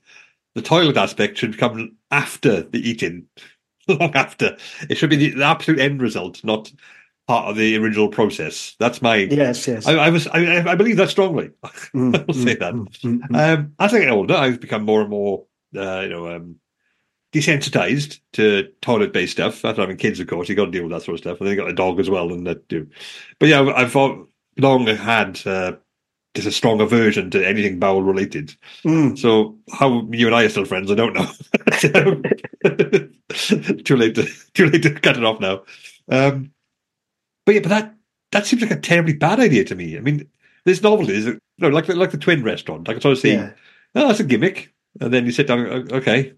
[0.53, 3.25] the toilet aspect should come after the eating,
[3.87, 4.57] long after.
[4.89, 6.71] It should be the, the absolute end result, not
[7.27, 8.75] part of the original process.
[8.79, 9.17] That's my.
[9.17, 9.87] Yes, yes.
[9.87, 10.27] I, I was.
[10.27, 11.51] I, I believe that strongly.
[11.93, 12.73] Mm, I'll say mm, that.
[12.73, 13.53] mm, mm, mm.
[13.53, 15.45] Um, as I get older, I've become more and more,
[15.77, 16.57] uh, you know, um,
[17.33, 19.63] desensitized to toilet-based stuff.
[19.63, 21.39] After having kids, of course, you got to deal with that sort of stuff.
[21.39, 22.89] And then you got a dog as well, and that too.
[23.39, 23.95] But yeah, I've
[24.57, 25.73] long had uh,
[26.33, 28.53] just a strong aversion to anything bowel-related.
[28.83, 29.17] Mm.
[29.17, 31.31] So how you and I are still friends, I don't know.
[33.83, 35.63] too late to too late to cut it off now.
[36.09, 36.51] Um,
[37.45, 37.95] but yeah, but that
[38.31, 39.97] that seems like a terribly bad idea to me.
[39.97, 40.27] I mean,
[40.65, 42.89] there's novelties, you know, like the, like the twin restaurant.
[42.89, 43.51] I can sort of see, Yeah.
[43.95, 45.59] oh, that's a gimmick, and then you sit down.
[45.67, 46.33] Oh, okay,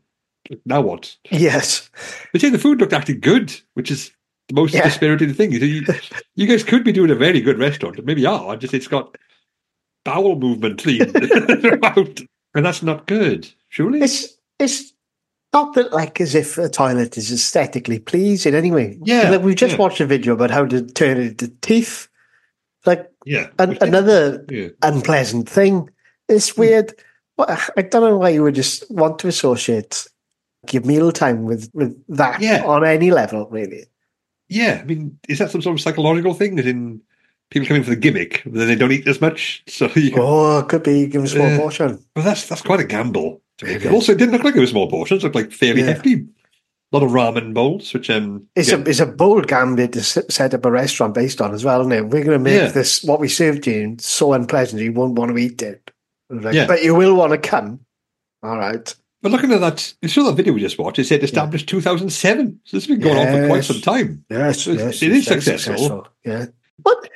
[0.66, 1.16] now what?
[1.32, 1.90] Yes.
[2.32, 4.12] But yeah, the food looked actually good, which is
[4.50, 4.84] the most Yeah.
[4.84, 5.52] dispiriting thing.
[5.52, 5.86] You, you,
[6.36, 8.56] you guys could be doing a very good restaurant, maybe are.
[8.58, 9.18] Just it's got
[10.06, 12.20] bowel movement theme throughout,
[12.54, 13.50] and that's not good.
[13.70, 14.94] Surely, It's it's
[15.58, 18.98] not that like as if a toilet is aesthetically pleasing anyway.
[19.04, 19.80] Yeah, Like, we've just yeah.
[19.80, 22.08] watched a video about how to turn it into teeth.
[22.86, 23.48] Like yeah.
[23.60, 24.70] an, another yeah.
[24.82, 25.90] unpleasant thing.
[26.30, 26.62] It's Hmm.
[26.62, 26.94] weird.
[27.38, 30.08] Well, I don't know why you would just want to associate
[30.72, 32.64] your meal time with, with that Yeah.
[32.66, 33.86] on any level, really.
[34.50, 36.58] Yeah, I mean, is that some sort of psychological thing?
[36.60, 37.02] As in,
[37.52, 39.64] people come in for the gimmick, but then they don't eat as much.
[39.68, 42.04] So you, Oh, it could be give a small Uh, portion.
[42.16, 43.42] but that's that's quite a gamble.
[43.62, 45.24] It Also, it didn't look like it was small portions.
[45.24, 45.88] It looked like fairly Yeah.
[45.88, 46.26] hefty.
[46.94, 50.02] A lot of ramen bowls, which um, It's yeah, a it's a bold gambit to
[50.04, 52.04] set up a restaurant based on as well, isn't it?
[52.06, 52.68] We're going to make Yeah.
[52.70, 55.92] this what we served you so unpleasant you won't want to eat it.
[56.30, 56.66] Like, Yeah.
[56.68, 57.82] But you will want to come.
[58.44, 58.96] All right.
[59.22, 61.00] But looking at that, you saw that video we just watched.
[61.00, 62.60] It said established 2007.
[62.64, 64.24] So this has been going on for quite some time.
[64.30, 66.08] Yes, It- yes, it it's is very successful.
[66.24, 66.46] Yeah.
[66.82, 67.10] But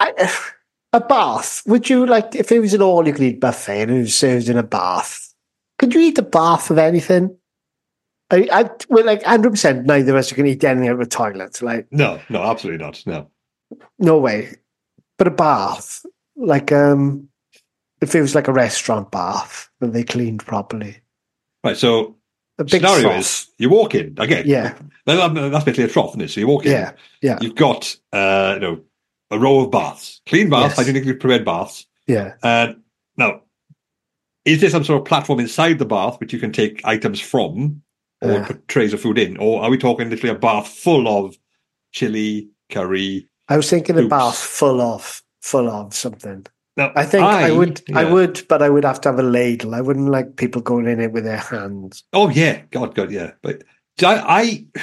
[0.00, 0.30] I,
[0.92, 3.90] a bath, would you like if it was an all you could eat buffet and
[3.90, 5.34] it was served in a bath?
[5.78, 7.36] Could you eat a bath of anything?
[8.30, 9.86] I, I well, like hundred percent.
[9.86, 11.60] Neither of us can eat anything out of a toilet.
[11.62, 13.02] Like No, no, absolutely not.
[13.06, 13.30] No.
[13.98, 14.56] no way.
[15.18, 16.04] But a bath,
[16.36, 17.28] like um,
[18.00, 21.00] if it was like a restaurant bath that they cleaned properly,
[21.62, 21.76] Right.
[21.76, 22.16] So
[22.58, 23.18] a big scenario trough.
[23.18, 24.44] is you walk in again.
[24.46, 24.74] Yeah.
[25.06, 26.30] That's basically a trough, isn't it?
[26.30, 26.72] So you walk in.
[26.72, 27.38] Yeah, yeah.
[27.40, 28.80] You've got uh, you know
[29.30, 30.76] a row of baths, clean baths, Yes.
[30.76, 31.86] hygienically prepared baths.
[32.06, 32.34] yeah.
[32.42, 32.76] And
[33.16, 33.42] now,
[34.44, 37.82] is there some sort of platform inside the bath which you can take items from,
[38.22, 38.46] or Yeah.
[38.46, 41.36] put trays of food in, or are we talking literally a bath full of
[41.92, 43.28] chili, curry?
[43.48, 46.46] I was thinking a bath full of full of something.
[46.76, 49.74] Now, I think I, would, I would, but I would have to have a ladle.
[49.74, 52.04] I wouldn't like people going in it with their hands.
[52.12, 53.32] Oh yeah, God, God, yeah.
[53.42, 53.64] But
[54.02, 54.82] I, I,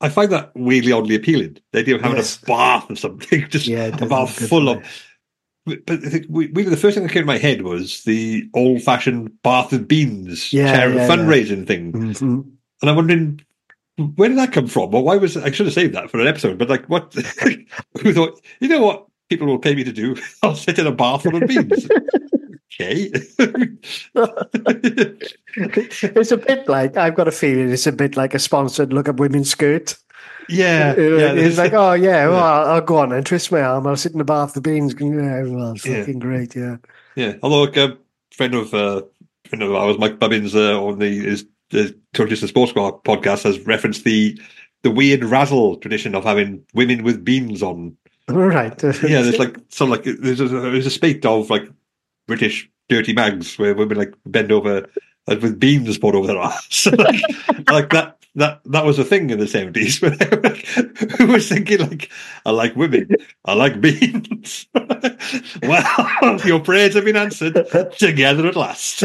[0.00, 1.58] I find that weirdly oddly appealing.
[1.72, 2.40] The idea of having Yes.
[2.42, 4.82] a bath or something, just Yeah, a bath full of.
[5.66, 9.30] But but we, we, the first thing that came to my head was the old-fashioned
[9.42, 11.14] bath of beans Yeah, charity yeah, yeah.
[11.16, 12.22] fundraising thing, Mhm.
[12.80, 13.40] and I'm wondering
[14.14, 14.94] where did that come from?
[14.94, 16.56] Or why was I should have saved that for an episode?
[16.56, 17.12] But like, what?
[18.00, 18.40] who thought?
[18.60, 19.06] You know what?
[19.28, 20.16] People will pay me to do.
[20.42, 21.88] I'll sit in a bath full of beans.
[22.80, 23.10] okay.
[25.56, 29.08] it's a bit like I've got a feeling it's a bit like a sponsored look
[29.08, 29.96] at women's skirt.
[30.48, 30.94] yeah.
[30.96, 32.42] Yeah, it's like, oh yeah, well, Yeah.
[32.44, 33.86] I'll, I'll go on and twist my arm.
[33.86, 34.94] I'll sit in the bath, the beans.
[34.98, 36.00] Yeah, well, it's Yeah.
[36.00, 36.54] fucking great.
[36.56, 36.76] Yeah,
[37.16, 37.96] Yeah, although like, a
[38.32, 39.02] friend of uh,
[39.46, 43.42] friend of ours, Mike Bubbins, uh, on the his, his Turkish the Sports Car podcast
[43.44, 44.40] has referenced the
[44.82, 47.96] the weird razzle tradition of having women with beans on.
[48.28, 48.80] all right.
[48.82, 51.64] Yeah, there's like some like there's a, there's a spate of like
[52.26, 54.86] British dirty mags where women like bend over
[55.28, 56.86] like, with beans poured over their ass.
[56.98, 57.22] like,
[57.70, 58.14] like that.
[58.34, 59.98] That that was a thing in the seventies.
[61.18, 62.08] Who was thinking like,
[62.46, 64.66] I like women, I like beans.
[65.62, 67.54] well, your prayers have been answered
[67.98, 69.02] together at last.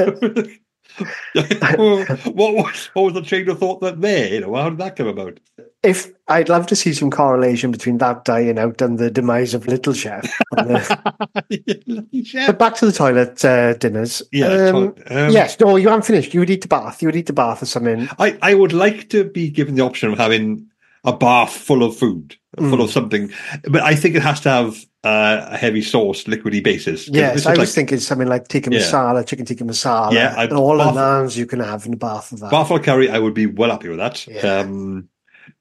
[1.35, 4.33] What was what was the train of thought that there?
[4.33, 5.39] You know, how did that come about?
[5.83, 9.67] if I'd love to see some correlation between that dying out and the demise of
[9.67, 10.23] Little Chef.
[10.57, 14.21] On the- but back to the toilet uh, dinners.
[14.31, 15.59] Yeah, Um, to- um, yes.
[15.59, 16.33] No, you haven't finished.
[16.33, 17.01] You would eat the bath.
[17.01, 18.07] You would eat the bath or something.
[18.17, 20.67] I, I would like to be given the option of having
[21.03, 22.83] a bath full of food, full Mm.
[22.83, 23.29] of something,
[23.69, 27.07] but I think it has to have uh, a heavy sauce, liquidy basis.
[27.09, 28.79] Yes, I was like thinking something like tikka Yeah.
[28.79, 31.91] masala, chicken tikka masala, Yeah, I- and all the bath- naans you can have in
[31.91, 32.51] the bath of that.
[32.51, 33.09] bath of curry.
[33.09, 34.25] I would be well happy with that.
[34.27, 34.59] Yeah.
[34.59, 35.09] Um,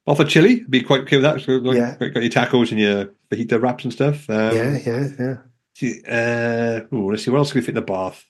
[0.06, 1.40] bath of chili, be quite okay with that.
[1.40, 1.96] So, like, Yeah.
[1.98, 4.30] got your tacos and your fajita wraps and stuff.
[4.30, 5.36] Um, yeah, yeah, yeah.
[5.74, 8.24] see, Uh, ooh, let's see what else can we fit in the bath.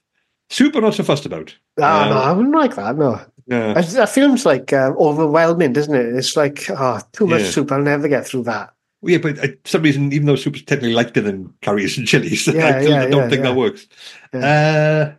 [0.48, 1.54] Soup, I'm not so fussed about.
[1.80, 2.96] Ah, Um, no, I wouldn't like that.
[2.96, 3.74] No, No.
[3.74, 6.14] that feels like uh, overwhelming, doesn't it?
[6.14, 7.50] It's like oh, too much Yeah.
[7.50, 7.72] soup.
[7.72, 8.70] I'll never get through that
[9.02, 12.06] yeah, but uh, for some reason, even though soup is technically lighter than curries and
[12.06, 13.86] chilies, yeah, I, yeah, I don't yeah, think that works.
[14.32, 15.12] Uh,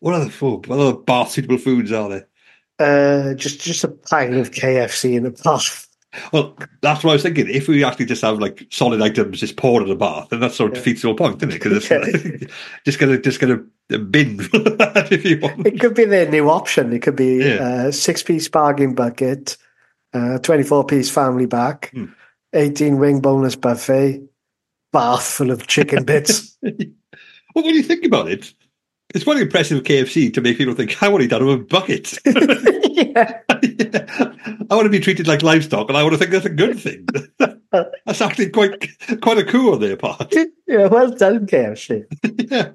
[0.00, 0.66] what other food?
[0.66, 2.28] What other bath suitable foods are there?
[2.78, 5.88] Uh, just just a pile of KFC in a bath.
[6.32, 7.48] Well, that's what I was thinking.
[7.48, 10.52] If we actually just have like solid items just poured in a bath, then that
[10.52, 11.62] sort of defeats the whole point, doesn't it?
[11.62, 11.88] Because
[12.84, 13.56] just gonna just gonna
[13.88, 15.66] bin if you want.
[15.66, 16.92] It could be the new option.
[16.92, 19.56] It could be a uh, six piece bargain bucket,
[20.12, 21.90] uh, twenty four piece family back.
[21.92, 22.06] Hmm.
[22.54, 24.22] 18 wing boneless buffet,
[24.92, 26.56] bath full of chicken bits.
[26.62, 28.54] well, when you think about it,
[29.14, 31.48] it's quite impressive of KFC to make people think, I want to eat out of
[31.48, 32.18] a bucket.
[32.24, 33.40] yeah.
[34.70, 36.78] I want to be treated like livestock, and I want to think that's a good
[36.78, 37.06] thing.
[37.38, 38.88] that's actually quite
[39.20, 40.34] quite a coup on their part.
[40.66, 42.04] Yeah, well done, KFC.
[42.50, 42.70] yeah.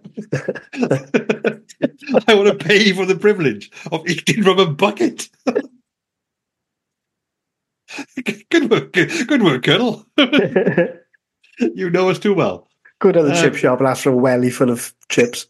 [2.28, 5.30] I want to pay for the privilege of eating from a bucket.
[8.52, 10.06] good work, good work, Colonel.
[11.60, 12.68] you know us too well.
[13.00, 15.48] Go to the Uh, chip shop and ask for a welly full of chips.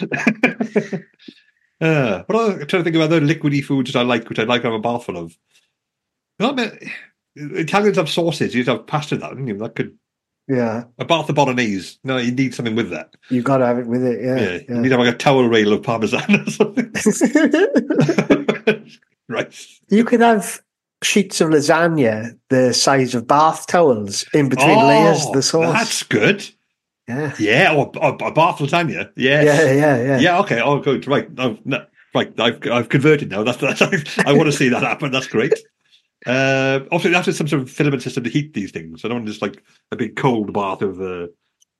[1.78, 4.48] Uh, but I'm trying to think of other liquidy foods that I like, which I'd
[4.48, 5.36] like to have a bar full of.
[6.38, 6.90] Not many-
[7.34, 8.54] Italians have sauces.
[8.54, 9.58] You'd have pasta that, don't you?
[9.58, 9.94] That could
[10.48, 11.98] Yeah, a bath of bolognese.
[12.02, 13.14] No, you need something with that.
[13.28, 14.22] You've got to have it with it.
[14.24, 16.90] Yeah, Yeah, you need to have like a towel rail of parmesan or something.
[19.28, 19.66] right.
[19.90, 20.62] you could have
[21.06, 25.66] sheets of lasagna the size of bath towels in between layers of the sauce.
[25.68, 26.48] Oh, That's good.
[27.08, 27.34] Yeah.
[27.38, 29.10] Yeah, or, or, or bath lasagna.
[29.16, 29.42] Yeah.
[29.42, 30.18] Yeah, yeah, yeah.
[30.18, 30.60] Yeah, okay.
[30.60, 31.06] Oh, good.
[31.06, 31.30] Right.
[31.32, 32.32] No, no, right.
[32.40, 33.44] I've, I've converted now.
[33.44, 33.80] That's, that's
[34.26, 35.12] I want to see that happen.
[35.12, 35.54] That's great.
[36.24, 39.04] Uh, also, that's just some sort of filament system to heat these things.
[39.04, 41.28] I don't want just like a big cold bath of uh,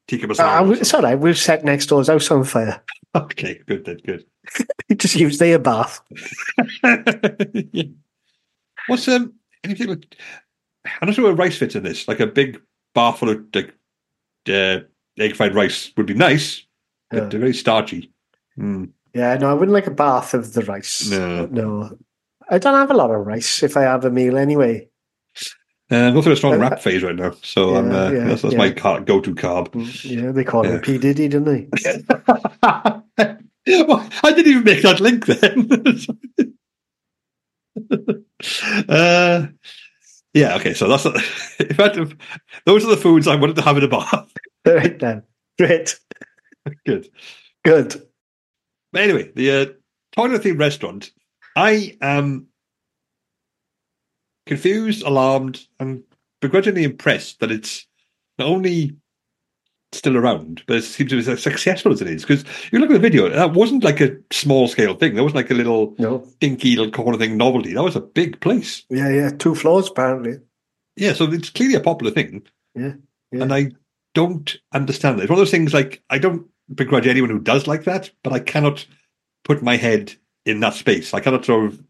[0.06, 0.76] tikka Uh, masala.
[0.80, 1.16] it's all right.
[1.18, 2.80] We'll set next door's house on fire.
[3.16, 4.24] okay, good then, good.
[4.98, 6.00] Just use their bath.
[7.72, 7.82] Yeah.
[8.88, 10.16] What's um anything like
[11.00, 12.06] I'm not sure where rice fits in this.
[12.06, 12.60] Like a big
[12.94, 13.74] bar full of like
[14.48, 14.80] uh,
[15.18, 16.64] egg fried rice would be nice,
[17.10, 17.28] but Yeah.
[17.28, 18.12] they're very starchy.
[18.58, 18.90] Mm.
[19.14, 21.10] Yeah, no, I wouldn't like a bath of the rice.
[21.10, 21.46] No.
[21.46, 21.98] No.
[22.48, 24.88] I don't have a lot of rice if I have a meal anyway.
[25.90, 28.10] Uh, I'm going through a strong Uh, rap phase right now, so I'm yeah, uh,
[28.10, 28.58] yeah, that's, that's yeah.
[28.58, 29.70] my go-to carb.
[30.04, 30.98] Yeah, they call him P.
[30.98, 31.68] Diddy, didn't they?
[33.84, 35.68] well, I didn't even make that link then.
[38.88, 39.46] uh,
[40.34, 40.74] yeah, okay.
[40.74, 41.06] So that's
[41.58, 42.18] if I had
[42.64, 44.32] those are the foods I wanted to have in a bath.
[44.66, 45.22] right then.
[45.58, 45.98] Great.
[46.84, 47.08] Good.
[47.64, 48.02] Good.
[48.92, 49.66] But anyway, the uh,
[50.12, 51.10] toilet themed restaurant.
[51.56, 52.48] I am
[54.46, 56.02] confused, alarmed, and
[56.40, 57.86] begrudgingly impressed that it's
[58.38, 58.96] not only
[59.96, 62.22] still around, but it seems to be as successful as it is.
[62.22, 65.14] Because you look at the video, that wasn't like a small scale thing.
[65.14, 66.26] That wasn't like a little No.
[66.40, 67.74] dinky little corner thing novelty.
[67.74, 68.84] That was a big place.
[68.90, 69.30] Yeah, yeah.
[69.30, 70.38] Two floors, apparently.
[70.96, 72.42] Yeah, so it's clearly a popular thing.
[72.74, 72.92] Yeah,
[73.32, 73.42] yeah.
[73.42, 73.72] And I
[74.14, 75.24] don't understand that.
[75.24, 78.32] It's one of those things like I don't begrudge anyone who does like that, but
[78.32, 78.86] I cannot
[79.44, 81.12] put my head in that space.
[81.14, 81.82] I cannot sort of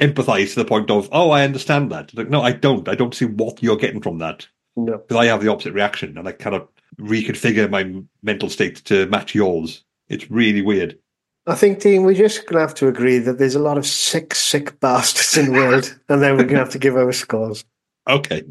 [0.00, 2.14] empathize to the point of, oh, I understand that.
[2.14, 2.88] Like, no, I don't.
[2.88, 4.46] I don't see what you're getting from that.
[4.76, 4.98] No.
[4.98, 6.68] Because I have the opposite reaction and I cannot
[7.00, 9.84] reconfigure my mental state to match yours.
[10.08, 10.98] It's really weird.
[11.46, 13.84] I think, Dean, we're just going to have to agree that there's a lot of
[13.86, 17.10] sick, sick bastards in the world, and then we're going to have to give our
[17.12, 17.64] scores.
[18.08, 18.42] Okay.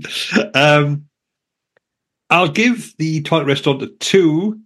[0.54, 1.06] Um,
[2.30, 4.60] I'll give the toilet restaurant a two.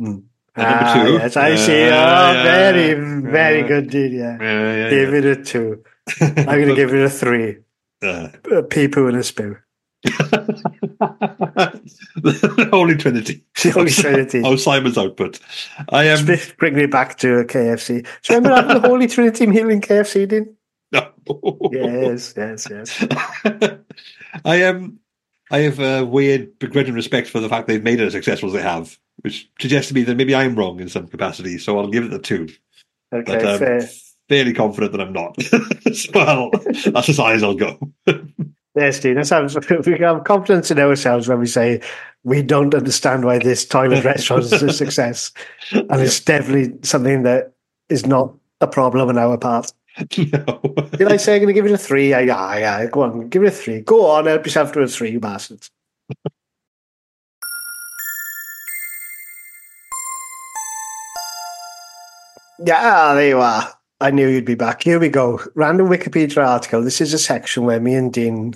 [0.00, 0.24] Mm.
[0.54, 1.12] At number Ah, two.
[1.14, 1.72] yes, I Uh, see.
[1.72, 2.94] Oh, yeah, very,
[3.30, 4.12] very good, Dean.
[4.14, 4.38] Yeah.
[4.40, 5.82] Yeah, yeah, Give it a two.
[6.20, 7.56] I'm going to give it a three.
[8.02, 9.56] Uh, A pee poo and a spew.
[10.98, 13.42] the Holy Trinity.
[13.62, 14.42] The Holy Trinity.
[14.44, 15.38] Oh, Simon's output.
[15.90, 16.24] I am.
[16.26, 18.02] Just bring me back to a KFC.
[18.22, 20.54] Do you remember having the Holy Trinity meal in KFC, Dean?
[20.92, 21.08] No.
[21.72, 23.04] Yes, yes, yes.
[24.44, 24.98] I am.
[25.50, 28.52] I have a weird begrudging respect for the fact they've made it as successful as
[28.54, 31.58] they have, which suggests to me that maybe I'm wrong in some capacity.
[31.58, 32.48] So I'll give it a two.
[33.12, 33.88] Okay, But um, fair.
[34.28, 35.36] fairly confident that I'm not.
[36.14, 36.50] well,
[36.92, 37.78] that's as high as I'll go.
[38.76, 39.14] Yes, Dean.
[39.14, 39.56] That sounds.
[39.86, 41.80] We have confidence in ourselves when we say
[42.24, 45.32] we don't understand why this toilet restaurant is a success,
[45.72, 47.54] and it's definitely something that
[47.88, 49.72] is not a problem on our part.
[50.18, 50.60] no.
[50.92, 52.10] Did I say I'm going to give it a three?
[52.10, 52.86] Yeah, yeah, yeah.
[52.86, 53.80] Go on, give it a three.
[53.80, 55.70] Go on, help yourself to a three, you bastards.
[62.58, 63.72] Yeah, there you are.
[64.00, 64.82] I knew you'd be back.
[64.82, 65.40] Here we go.
[65.54, 66.82] Random Wikipedia article.
[66.82, 68.54] This is a section where me and Dean.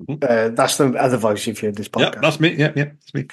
[0.00, 0.24] Mhm.
[0.24, 2.14] Uh, that's the other voice you've heard this podcast.
[2.14, 2.54] Yeah, that's me.
[2.54, 3.26] Yeah, yeah, that's me.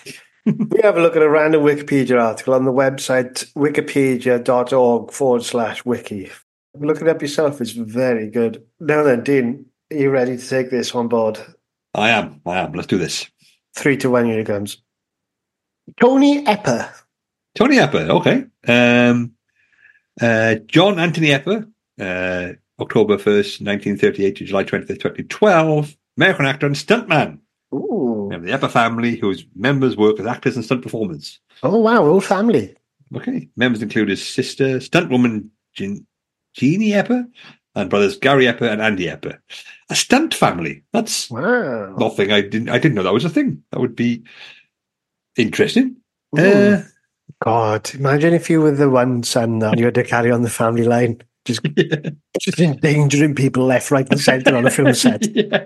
[0.45, 5.83] we have a look at a random Wikipedia article on the website wikipedia.org forward slash
[5.85, 6.31] wiki.
[6.75, 7.59] Look it up yourself.
[7.59, 8.63] It's very good.
[8.79, 11.39] Now then, Dean, are you ready to take this on board?
[11.93, 12.41] I am.
[12.45, 12.73] I am.
[12.73, 13.27] Let's do this.
[13.75, 14.77] Three to one, it.
[15.99, 16.93] Tony Epper.
[17.55, 18.09] Tony Epper.
[18.09, 18.45] Okay.
[18.67, 19.33] Um,
[20.21, 21.67] uh, John Anthony Epper,
[21.99, 25.96] uh, October 1st, 1938 to July 20th, 2012.
[26.17, 27.39] American actor and stuntman.
[27.73, 28.27] Ooh.
[28.29, 31.39] We have the Epper family, whose members work as actors and stunt performers.
[31.63, 32.03] Oh, wow.
[32.03, 32.75] Whole family.
[33.15, 33.49] Okay.
[33.55, 36.05] Members include his sister, stunt woman Jean-
[36.55, 37.25] Jeannie Epper,
[37.75, 39.37] and brothers Gary Epper and Andy Epper.
[39.89, 40.83] A stunt family.
[40.91, 41.95] That's Wow.
[41.97, 42.31] nothing.
[42.31, 42.69] I didn't.
[42.69, 43.63] I didn't know that was a thing.
[43.71, 44.23] That would be
[45.37, 45.97] interesting.
[46.37, 46.41] Ooh.
[46.41, 46.83] Uh,
[47.43, 50.49] God, imagine if you were the one son that you had to carry on the
[50.49, 51.63] family line, just,
[52.39, 55.25] just endangering people left, right, and centre on a film set.
[55.35, 55.65] yeah.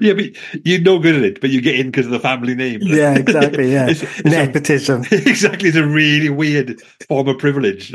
[0.00, 0.24] yeah, but
[0.66, 2.80] you're no good at it, but you get in because of the family name.
[2.82, 3.72] Yeah, exactly.
[3.72, 3.88] Yeah.
[3.90, 5.04] It's- it's a- Nepotism.
[5.10, 7.92] exactly, it's a really weird form of privilege.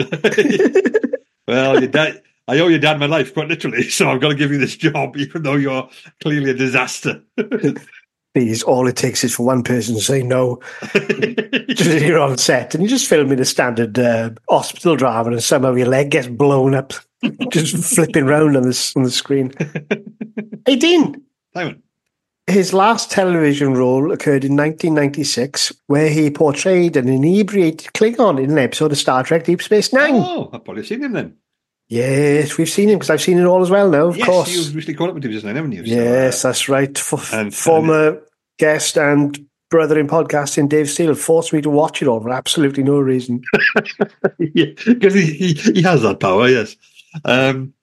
[1.48, 4.36] well, your dad, I owe your dad my life, quite literally, so I've got to
[4.36, 5.90] give you this job, even though you're
[6.22, 7.22] clearly a disaster.
[8.34, 10.60] Please, all it takes is for one person to say no.
[11.78, 15.88] You're on set and you're just filming a standard uh, hospital drama, and somehow your
[15.88, 16.94] leg gets blown up,
[17.52, 19.54] just flipping round on the on the screen.
[20.66, 21.22] Hey, Dean.
[21.54, 21.84] Simon.
[22.48, 28.58] His last television role occurred in 1996, where he portrayed an inebriated Klingon in an
[28.58, 30.16] episode of Star Trek Deep Space Nine.
[30.16, 31.36] Oh, I've probably seen him then.
[31.90, 34.56] Yes, we've seen him because I've seen it all as well now, of yes, course.
[34.56, 35.86] you've recently caught up with him just now, haven't you?
[35.86, 36.98] So, Yes, uh, that's right.
[36.98, 38.22] F- and- former
[38.58, 42.84] guest and brother in podcasting, Dave Steele, forced me to watch it all for absolutely
[42.84, 43.44] no reason.
[44.40, 46.48] yeah, because he, he he has that power.
[46.48, 46.76] Yes.
[47.26, 47.74] Um,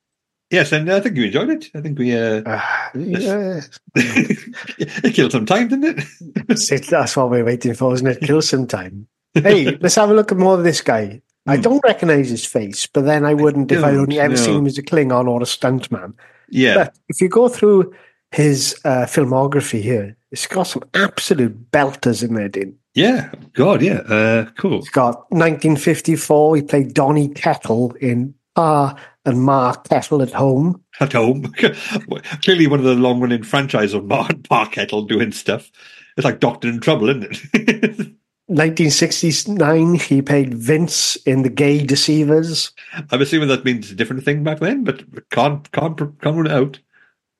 [0.51, 1.71] yes, and I think you enjoyed it.
[1.75, 3.61] I think we uh, Ah, yeah.
[3.95, 6.05] it killed some time, didn't it?
[6.49, 6.87] That's it.
[6.88, 8.21] That's what we're waiting for, isn't it?
[8.21, 9.07] Kill some time.
[9.35, 11.23] Hey, let's have a look at more of this guy.
[11.47, 11.62] I Hmm.
[11.62, 14.40] don't recognise his face, but then I wouldn't if I only ever no.
[14.40, 16.14] seen him as a Klingon or a stuntman.
[16.49, 16.75] Yeah.
[16.75, 17.95] But if you go through
[18.33, 22.77] his uh, filmography here, it's got some absolute belters in there, Dean.
[22.95, 23.31] Yeah.
[23.53, 23.83] God.
[23.83, 23.99] Yeah.
[24.01, 24.81] Uh, cool.
[24.81, 30.83] It's got 1954, he played Donny Kettle in Pa and Ma Kettle at Home.
[31.00, 31.52] At home.
[32.42, 35.70] Clearly, one of the long-running franchise of Mark Kettle doing stuff.
[36.16, 38.12] It's like Doctor in Trouble, isn't it?
[38.50, 42.72] 1969, he played Vince in The Gay Deceivers.
[43.12, 46.52] I'm assuming that means a different thing back then, but can't can't can't rule it
[46.52, 46.80] out.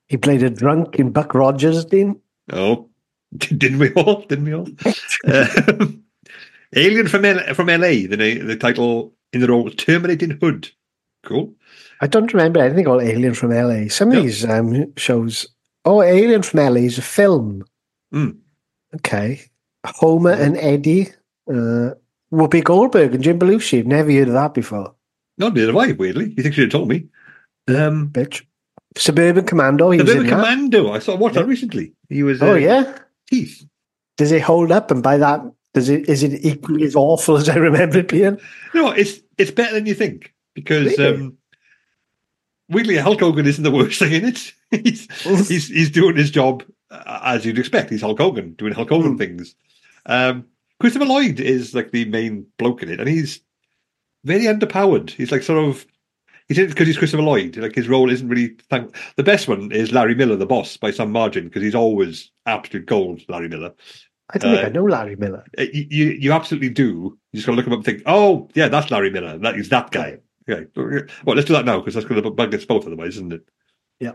[0.06, 2.20] He played a drunk in Buck Rogers, Dean.
[2.52, 2.88] Oh,
[3.36, 4.22] didn't we all?
[4.22, 4.68] Didn't we all?
[5.26, 6.04] Um,
[6.76, 8.06] Alien from L- from LA.
[8.06, 10.70] The na- the title in the role was Terminating Hood.
[11.24, 11.52] Cool.
[12.00, 13.88] I don't remember anything called Alien from LA.
[13.88, 14.22] Some of No.
[14.22, 15.46] these um, shows.
[15.84, 17.64] Oh, Alien from LA is a film.
[18.12, 18.30] Hmm.
[18.96, 19.42] Okay.
[19.86, 21.08] Homer and Eddie.
[21.48, 21.90] Uh,
[22.32, 23.80] Whoopi Goldberg and Jim Belushi.
[23.80, 24.94] I've never heard of that before.
[25.38, 25.92] Not neither have I.
[25.92, 27.06] Weirdly, you think she'd have told me?
[27.68, 28.44] Um, Bitch.
[28.96, 29.90] Suburban Commando.
[29.90, 30.30] He the was in of that.
[30.30, 30.92] Commando.
[30.92, 31.92] I saw watched that recently.
[32.08, 32.42] He was.
[32.42, 32.98] Oh uh, yeah.
[33.28, 33.64] Teeth.
[34.16, 34.90] Does it hold up?
[34.90, 35.40] And by that,
[35.74, 38.38] does it is it equally as awful as I remember it being?
[38.74, 41.14] No, it's it's better than you think because Really?
[41.22, 41.36] um,
[42.70, 44.52] weirdly Hulk Hogan isn't the worst thing in it.
[44.70, 45.09] he's
[45.48, 47.90] he's he's doing his job uh, as you'd expect.
[47.90, 49.18] He's Hulk Hogan doing Hulk Hogan Hmm.
[49.18, 49.54] things.
[50.06, 50.46] Um,
[50.80, 53.40] Christopher Lloyd is like the main bloke in it, and he's
[54.24, 55.11] very underpowered.
[55.11, 55.85] He's like sort of
[56.48, 57.56] he's in it because he's Christopher Lloyd.
[57.56, 58.56] Like his role isn't really.
[58.70, 62.30] Thank- the best one is Larry Miller, the boss, by some margin, because he's always
[62.46, 63.20] absolute gold.
[63.28, 63.72] Larry Miller.
[64.33, 65.44] I don't think Uh, I know Larry Miller.
[65.59, 67.18] Uh, You, you you absolutely do.
[67.33, 69.37] You just got to look him up and think, oh, yeah, that's Larry Miller.
[69.38, 70.18] That is that guy.
[70.50, 70.66] Okay.
[71.24, 73.48] Well, let's do that now because that's going to bug us both otherwise, isn't it?
[74.00, 74.12] Yeah.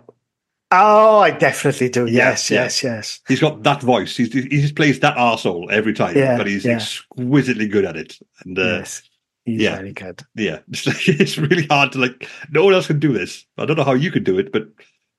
[0.72, 2.06] Oh, I definitely do.
[2.08, 3.22] Yes, Yeah, yes, yes.
[3.28, 4.18] He's got that voice.
[4.18, 6.76] He's, he just plays that arsehole every time, Yeah, but he's yeah.
[6.76, 8.18] exquisitely good at it.
[8.44, 9.04] And uh, yes.
[9.46, 9.76] He's yeah.
[9.76, 10.24] very good.
[10.34, 12.28] yeah, it's, like- it's really hard to like.
[12.50, 13.46] No one else can do this.
[13.60, 14.68] I don't know how you could do it, but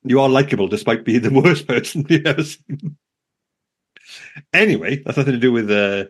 [0.03, 2.97] you are likable despite being the worst person you've ever seen.
[4.53, 6.07] Anyway, that's nothing to do with uh,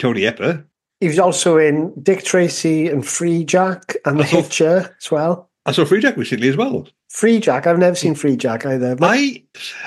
[0.00, 0.64] Tony Epper.
[1.00, 5.48] He was also in Dick Tracy and Freejack and The Hitcher as well.
[5.64, 6.88] I saw Freejack recently as well.
[7.10, 8.96] Freejack, I've never seen Freejack either.
[8.96, 9.42] But I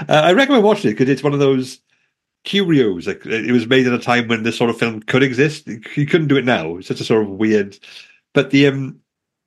[0.07, 1.79] uh, I recommend watching it because it's one of those
[2.43, 3.07] curios.
[3.07, 5.67] Like it was made at a time when this sort of film could exist.
[5.67, 6.77] You couldn't do it now.
[6.77, 7.77] It's such a sort of weird.
[8.33, 9.01] But the um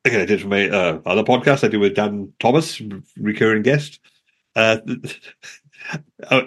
[0.05, 2.81] again, I did from my uh, other podcast I do with Dan Thomas,
[3.17, 4.01] recurring guest.
[4.55, 4.79] Uh,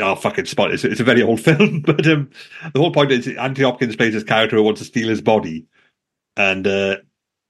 [0.00, 0.72] oh fucking spot!
[0.72, 2.30] It's, it's a very old film, but um,
[2.72, 5.66] the whole point is Anthony Hopkins plays this character who wants to steal his body,
[6.36, 6.96] and uh,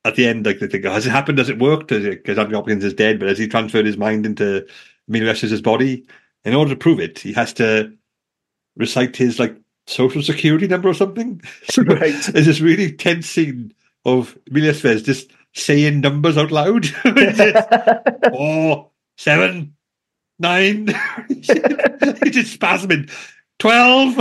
[0.04, 1.38] at the end, like they think, has it happened?
[1.38, 1.88] Has it worked?
[1.88, 4.66] Because Anthony Hopkins is dead, but has he transferred his mind into
[5.08, 6.04] Emilio body?
[6.44, 7.92] In order to prove it, he has to
[8.76, 9.56] recite his like
[9.86, 11.42] social security number or something.
[11.70, 12.14] So Right.
[12.32, 16.86] There's this really tense scene of Emilio Estevez just saying numbers out loud.
[18.30, 19.74] Four, seven,
[20.38, 20.88] nine.
[21.28, 23.10] He's just spasming.
[23.58, 24.16] Twelve.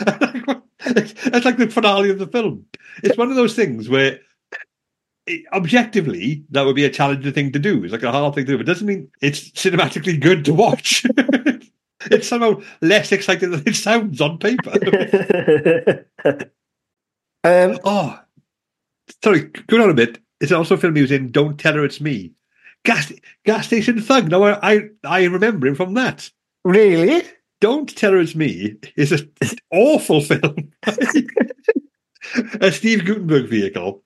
[0.86, 2.66] It's like the finale of the film.
[3.02, 4.20] It's one of those things where
[5.26, 7.82] it, objectively that would be a challenging thing to do.
[7.82, 8.58] It's like a hard thing to do.
[8.58, 11.06] But it doesn't mean it's cinematically good to watch.
[12.10, 14.72] it's somehow less exciting than it sounds on paper.
[17.44, 18.20] um, oh,
[19.22, 20.18] sorry, go on a bit.
[20.40, 21.32] It's also a film he was in.
[21.32, 22.32] Don't tell her it's me.
[22.84, 23.12] Gas
[23.44, 24.30] gas station thug.
[24.30, 26.30] No, I I, I remember him from that.
[26.64, 27.22] really?
[27.60, 29.30] Don't Tell Her It's Me is an
[29.72, 30.72] awful film.
[32.60, 34.02] a Steve Guttenberg vehicle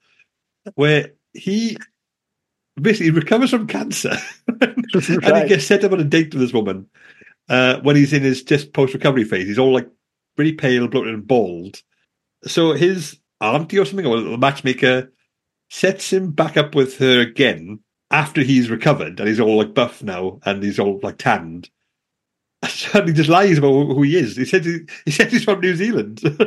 [0.75, 1.77] where he
[2.79, 4.15] basically recovers from cancer
[4.61, 6.87] and he gets set up on a date with this woman
[7.49, 9.47] uh, when he's in his just post recovery phase.
[9.47, 9.89] He's all like
[10.35, 11.81] pretty pale, bloated, and bald.
[12.45, 15.11] So his auntie or something, or the matchmaker,
[15.69, 17.79] sets him back up with her again
[18.11, 21.69] after he's recovered and he's all like buff now and he's all like tanned.
[22.93, 24.35] And he just lies about who he is.
[24.35, 26.21] He said he, he said he's from New Zealand.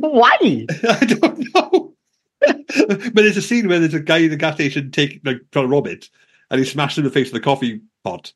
[0.00, 0.66] Why?
[0.88, 1.94] I don't know.
[2.40, 5.66] but there's a scene where there's a guy in the gas station take like trying
[5.66, 6.08] to rob it,
[6.50, 8.32] and he smashed in the face with a coffee pot,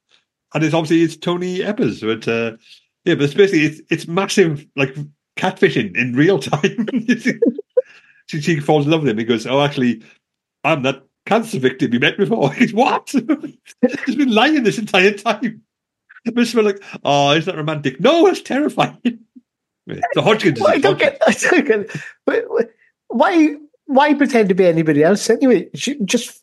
[0.52, 2.00] and it's obviously it's Tony Eppers.
[2.02, 2.56] But uh,
[3.04, 4.94] yeah, but it's basically it's it's massive like
[5.36, 6.86] catfishing in real time.
[8.26, 9.18] she, she falls in love with him.
[9.18, 10.02] He goes, "Oh, actually,
[10.64, 12.52] I'm that cancer victim you met before.
[12.52, 13.10] He's what?
[13.10, 15.62] He's been lying this entire time.
[16.28, 16.62] Mr.
[16.64, 18.00] like, oh, is that romantic?
[18.00, 18.98] No, it's terrifying.
[19.86, 21.20] The Hodgkin's Well, I don't get.
[21.26, 21.96] I don't get.
[22.24, 22.44] but-
[23.08, 23.56] Why?
[23.86, 25.68] Why pretend to be anybody else anyway?
[25.74, 26.42] Ju- Just,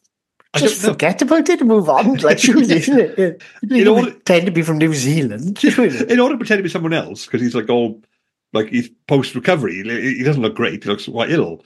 [0.56, 0.94] just don't know.
[0.94, 2.18] forget about it and move on.
[2.22, 3.42] Like, surely, isn't it?
[3.64, 5.64] You know pretend to be from New Zealand.
[5.64, 8.00] in order to pretend to be someone else, because he's like all
[8.54, 10.84] like he's post recovery, he doesn't look great.
[10.84, 11.66] He looks quite ill.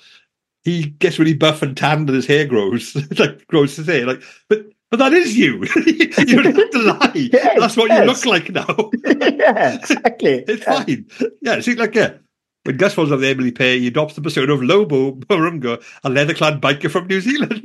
[0.66, 4.05] He gets really buff and tanned, and his hair grows like grows his hair.
[4.05, 5.63] Like, but but that is you.
[5.86, 6.07] you
[6.43, 7.11] don't have to lie.
[7.34, 8.91] Yes, That's what you look like now.
[9.05, 10.43] yeah, exactly.
[10.47, 10.84] It's Yeah.
[10.84, 11.05] fine.
[11.41, 12.16] Yeah, see, like yeah.
[12.63, 16.09] When Gus falls off the Emily Pay, he adopts the persona of Lobo Barunga, a
[16.09, 17.61] leather-clad biker from New Zealand.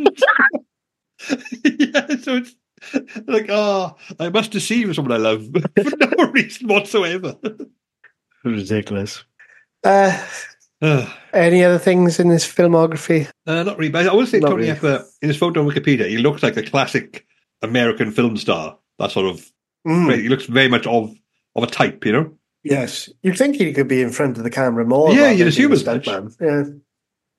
[1.65, 2.55] yeah, so it's
[3.27, 7.35] like, oh, I must deceive someone I love for no reason whatsoever.
[8.45, 9.25] Ridiculous.
[9.85, 10.23] Uh,
[10.83, 13.29] any other things in this filmography?
[13.47, 14.79] not really, but I will say Not Tony really.
[14.79, 17.27] Epper, in his photo on Wikipedia, he looks like the classic
[17.63, 18.79] American film star.
[18.99, 19.51] That sort of,
[19.87, 21.15] Mm, he looks very much of
[21.57, 22.35] of a type, you know?
[22.63, 25.11] yes, you'd think he could be in front of the camera more.
[25.15, 26.05] Yeah, you'd assume as much.
[26.05, 26.37] stuntman.
[26.39, 26.65] Yeah.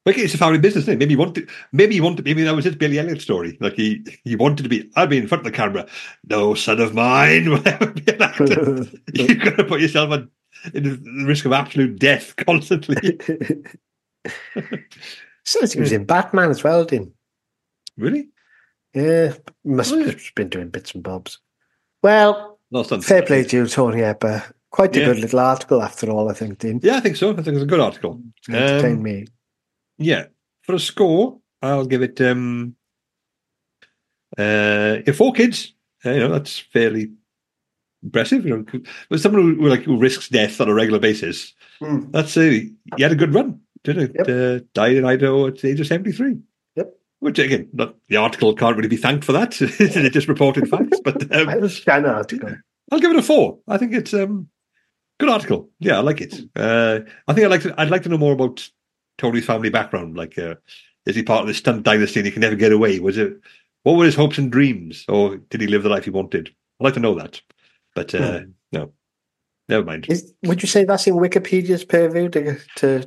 [0.08, 0.98] Like it's a family business, isn't it?
[0.98, 3.60] Maybe he wanted, maybe he wanted, maybe that was his Billy Elliot story.
[3.62, 5.86] Like he, he wanted to be, I'd be in front of the camera.
[6.28, 8.86] No son of mine will ever be an actor.
[9.14, 10.32] You've got to put yourself on,
[10.74, 12.98] in the risk of absolute death constantly.
[15.46, 17.14] Says he was in Batman as well, didn't
[17.98, 18.30] really?
[18.94, 19.34] Yeah,
[19.64, 21.40] must Oh, have just been doing bits and bobs.
[22.04, 23.08] Well, Not something.
[23.08, 24.44] fair play to you, Tony Epper.
[24.70, 25.06] Quite a Yeah.
[25.08, 26.80] good little article after all, I think, Dean.
[26.84, 27.32] Yeah, I think so.
[27.32, 28.22] I think it's a good article.
[28.50, 29.26] Entertain Um, me.
[29.98, 30.26] Yeah.
[30.64, 32.76] For a score, I'll give it um
[34.38, 35.74] uh if four kids.
[36.06, 37.12] uh, you know, that's fairly
[38.04, 38.46] impressive.
[38.46, 41.54] You know, but someone who, like who risks death on a regular basis.
[41.80, 42.12] Hmm.
[42.12, 43.60] That's a he had a good run.
[43.84, 44.28] Didn't it?
[44.28, 44.30] Yep.
[44.30, 46.38] Uh, died in Idaho at the age of seventy three.
[46.76, 46.94] Yep.
[47.20, 49.60] Which again, not, the article can't really be thanked for that.
[49.62, 51.00] it just reported facts.
[51.04, 52.56] But um, That was an article.
[52.92, 53.60] I'll give it a four.
[53.68, 54.50] I think it's um
[55.20, 55.70] good article.
[55.80, 56.36] Yeah, I like it.
[56.56, 57.74] Uh, I think I'd like to.
[57.80, 58.68] I'd like to know more about
[59.18, 60.18] Tony's family background.
[60.18, 60.56] Like, uh,
[61.06, 63.00] is he part of the stunt dynasty and he can never get away?
[63.00, 63.40] Was it?
[63.84, 66.50] What were his hopes and dreams, or did he live the life he wanted?
[66.80, 67.42] I'd like to know that.
[67.96, 68.92] But uh, no,
[69.70, 70.08] never mind.
[70.10, 73.06] Is, would you say that's in Wikipedia's purview to, to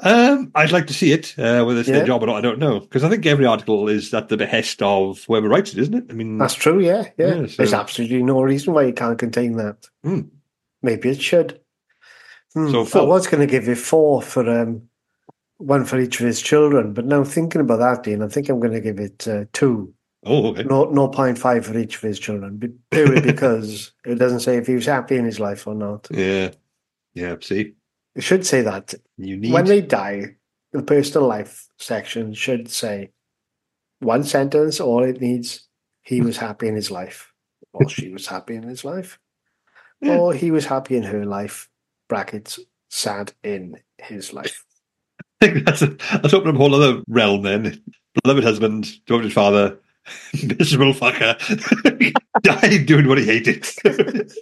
[0.00, 1.34] Um, I'd like to see it.
[1.38, 1.96] Uh, whether it's Yeah.
[1.98, 2.80] their job or not, I don't know.
[2.80, 6.04] Because I think every article is at the behest of whoever writes it, isn't it?
[6.10, 7.34] I mean, That's true, yeah, yeah.
[7.34, 9.86] Yeah, so- There's absolutely no reason why you can't contain that.
[10.04, 10.20] Hmm.
[10.82, 11.60] Maybe it should.
[12.54, 12.70] Hmm.
[12.70, 14.82] So I was going to give you four for um,
[15.58, 18.60] one for each of his children, but now thinking about that, Dean, I think I'm
[18.60, 19.92] going to give it uh, two.
[20.24, 20.64] Oh, okay.
[20.64, 24.66] No, no point five for each of his children, purely because it doesn't say if
[24.66, 26.08] he was happy in his life or not.
[26.10, 26.50] Yeah,
[27.14, 27.36] yeah.
[27.40, 27.74] See,
[28.14, 30.36] It should say that you need when they die,
[30.72, 33.10] the personal life section should say
[34.00, 34.80] one sentence.
[34.80, 35.68] All it needs:
[36.02, 37.32] he was happy in his life,
[37.72, 39.18] or she was happy in his life,
[40.00, 40.16] Yeah.
[40.16, 41.68] or he was happy in her life.
[42.08, 42.58] Brackets
[42.88, 44.64] sad in his life.
[45.42, 47.80] I think that's, that's opening up a whole other realm then.
[48.24, 49.78] Beloved husband, devoted father,
[50.58, 51.36] miserable fucker,
[52.42, 53.66] died doing what he hated.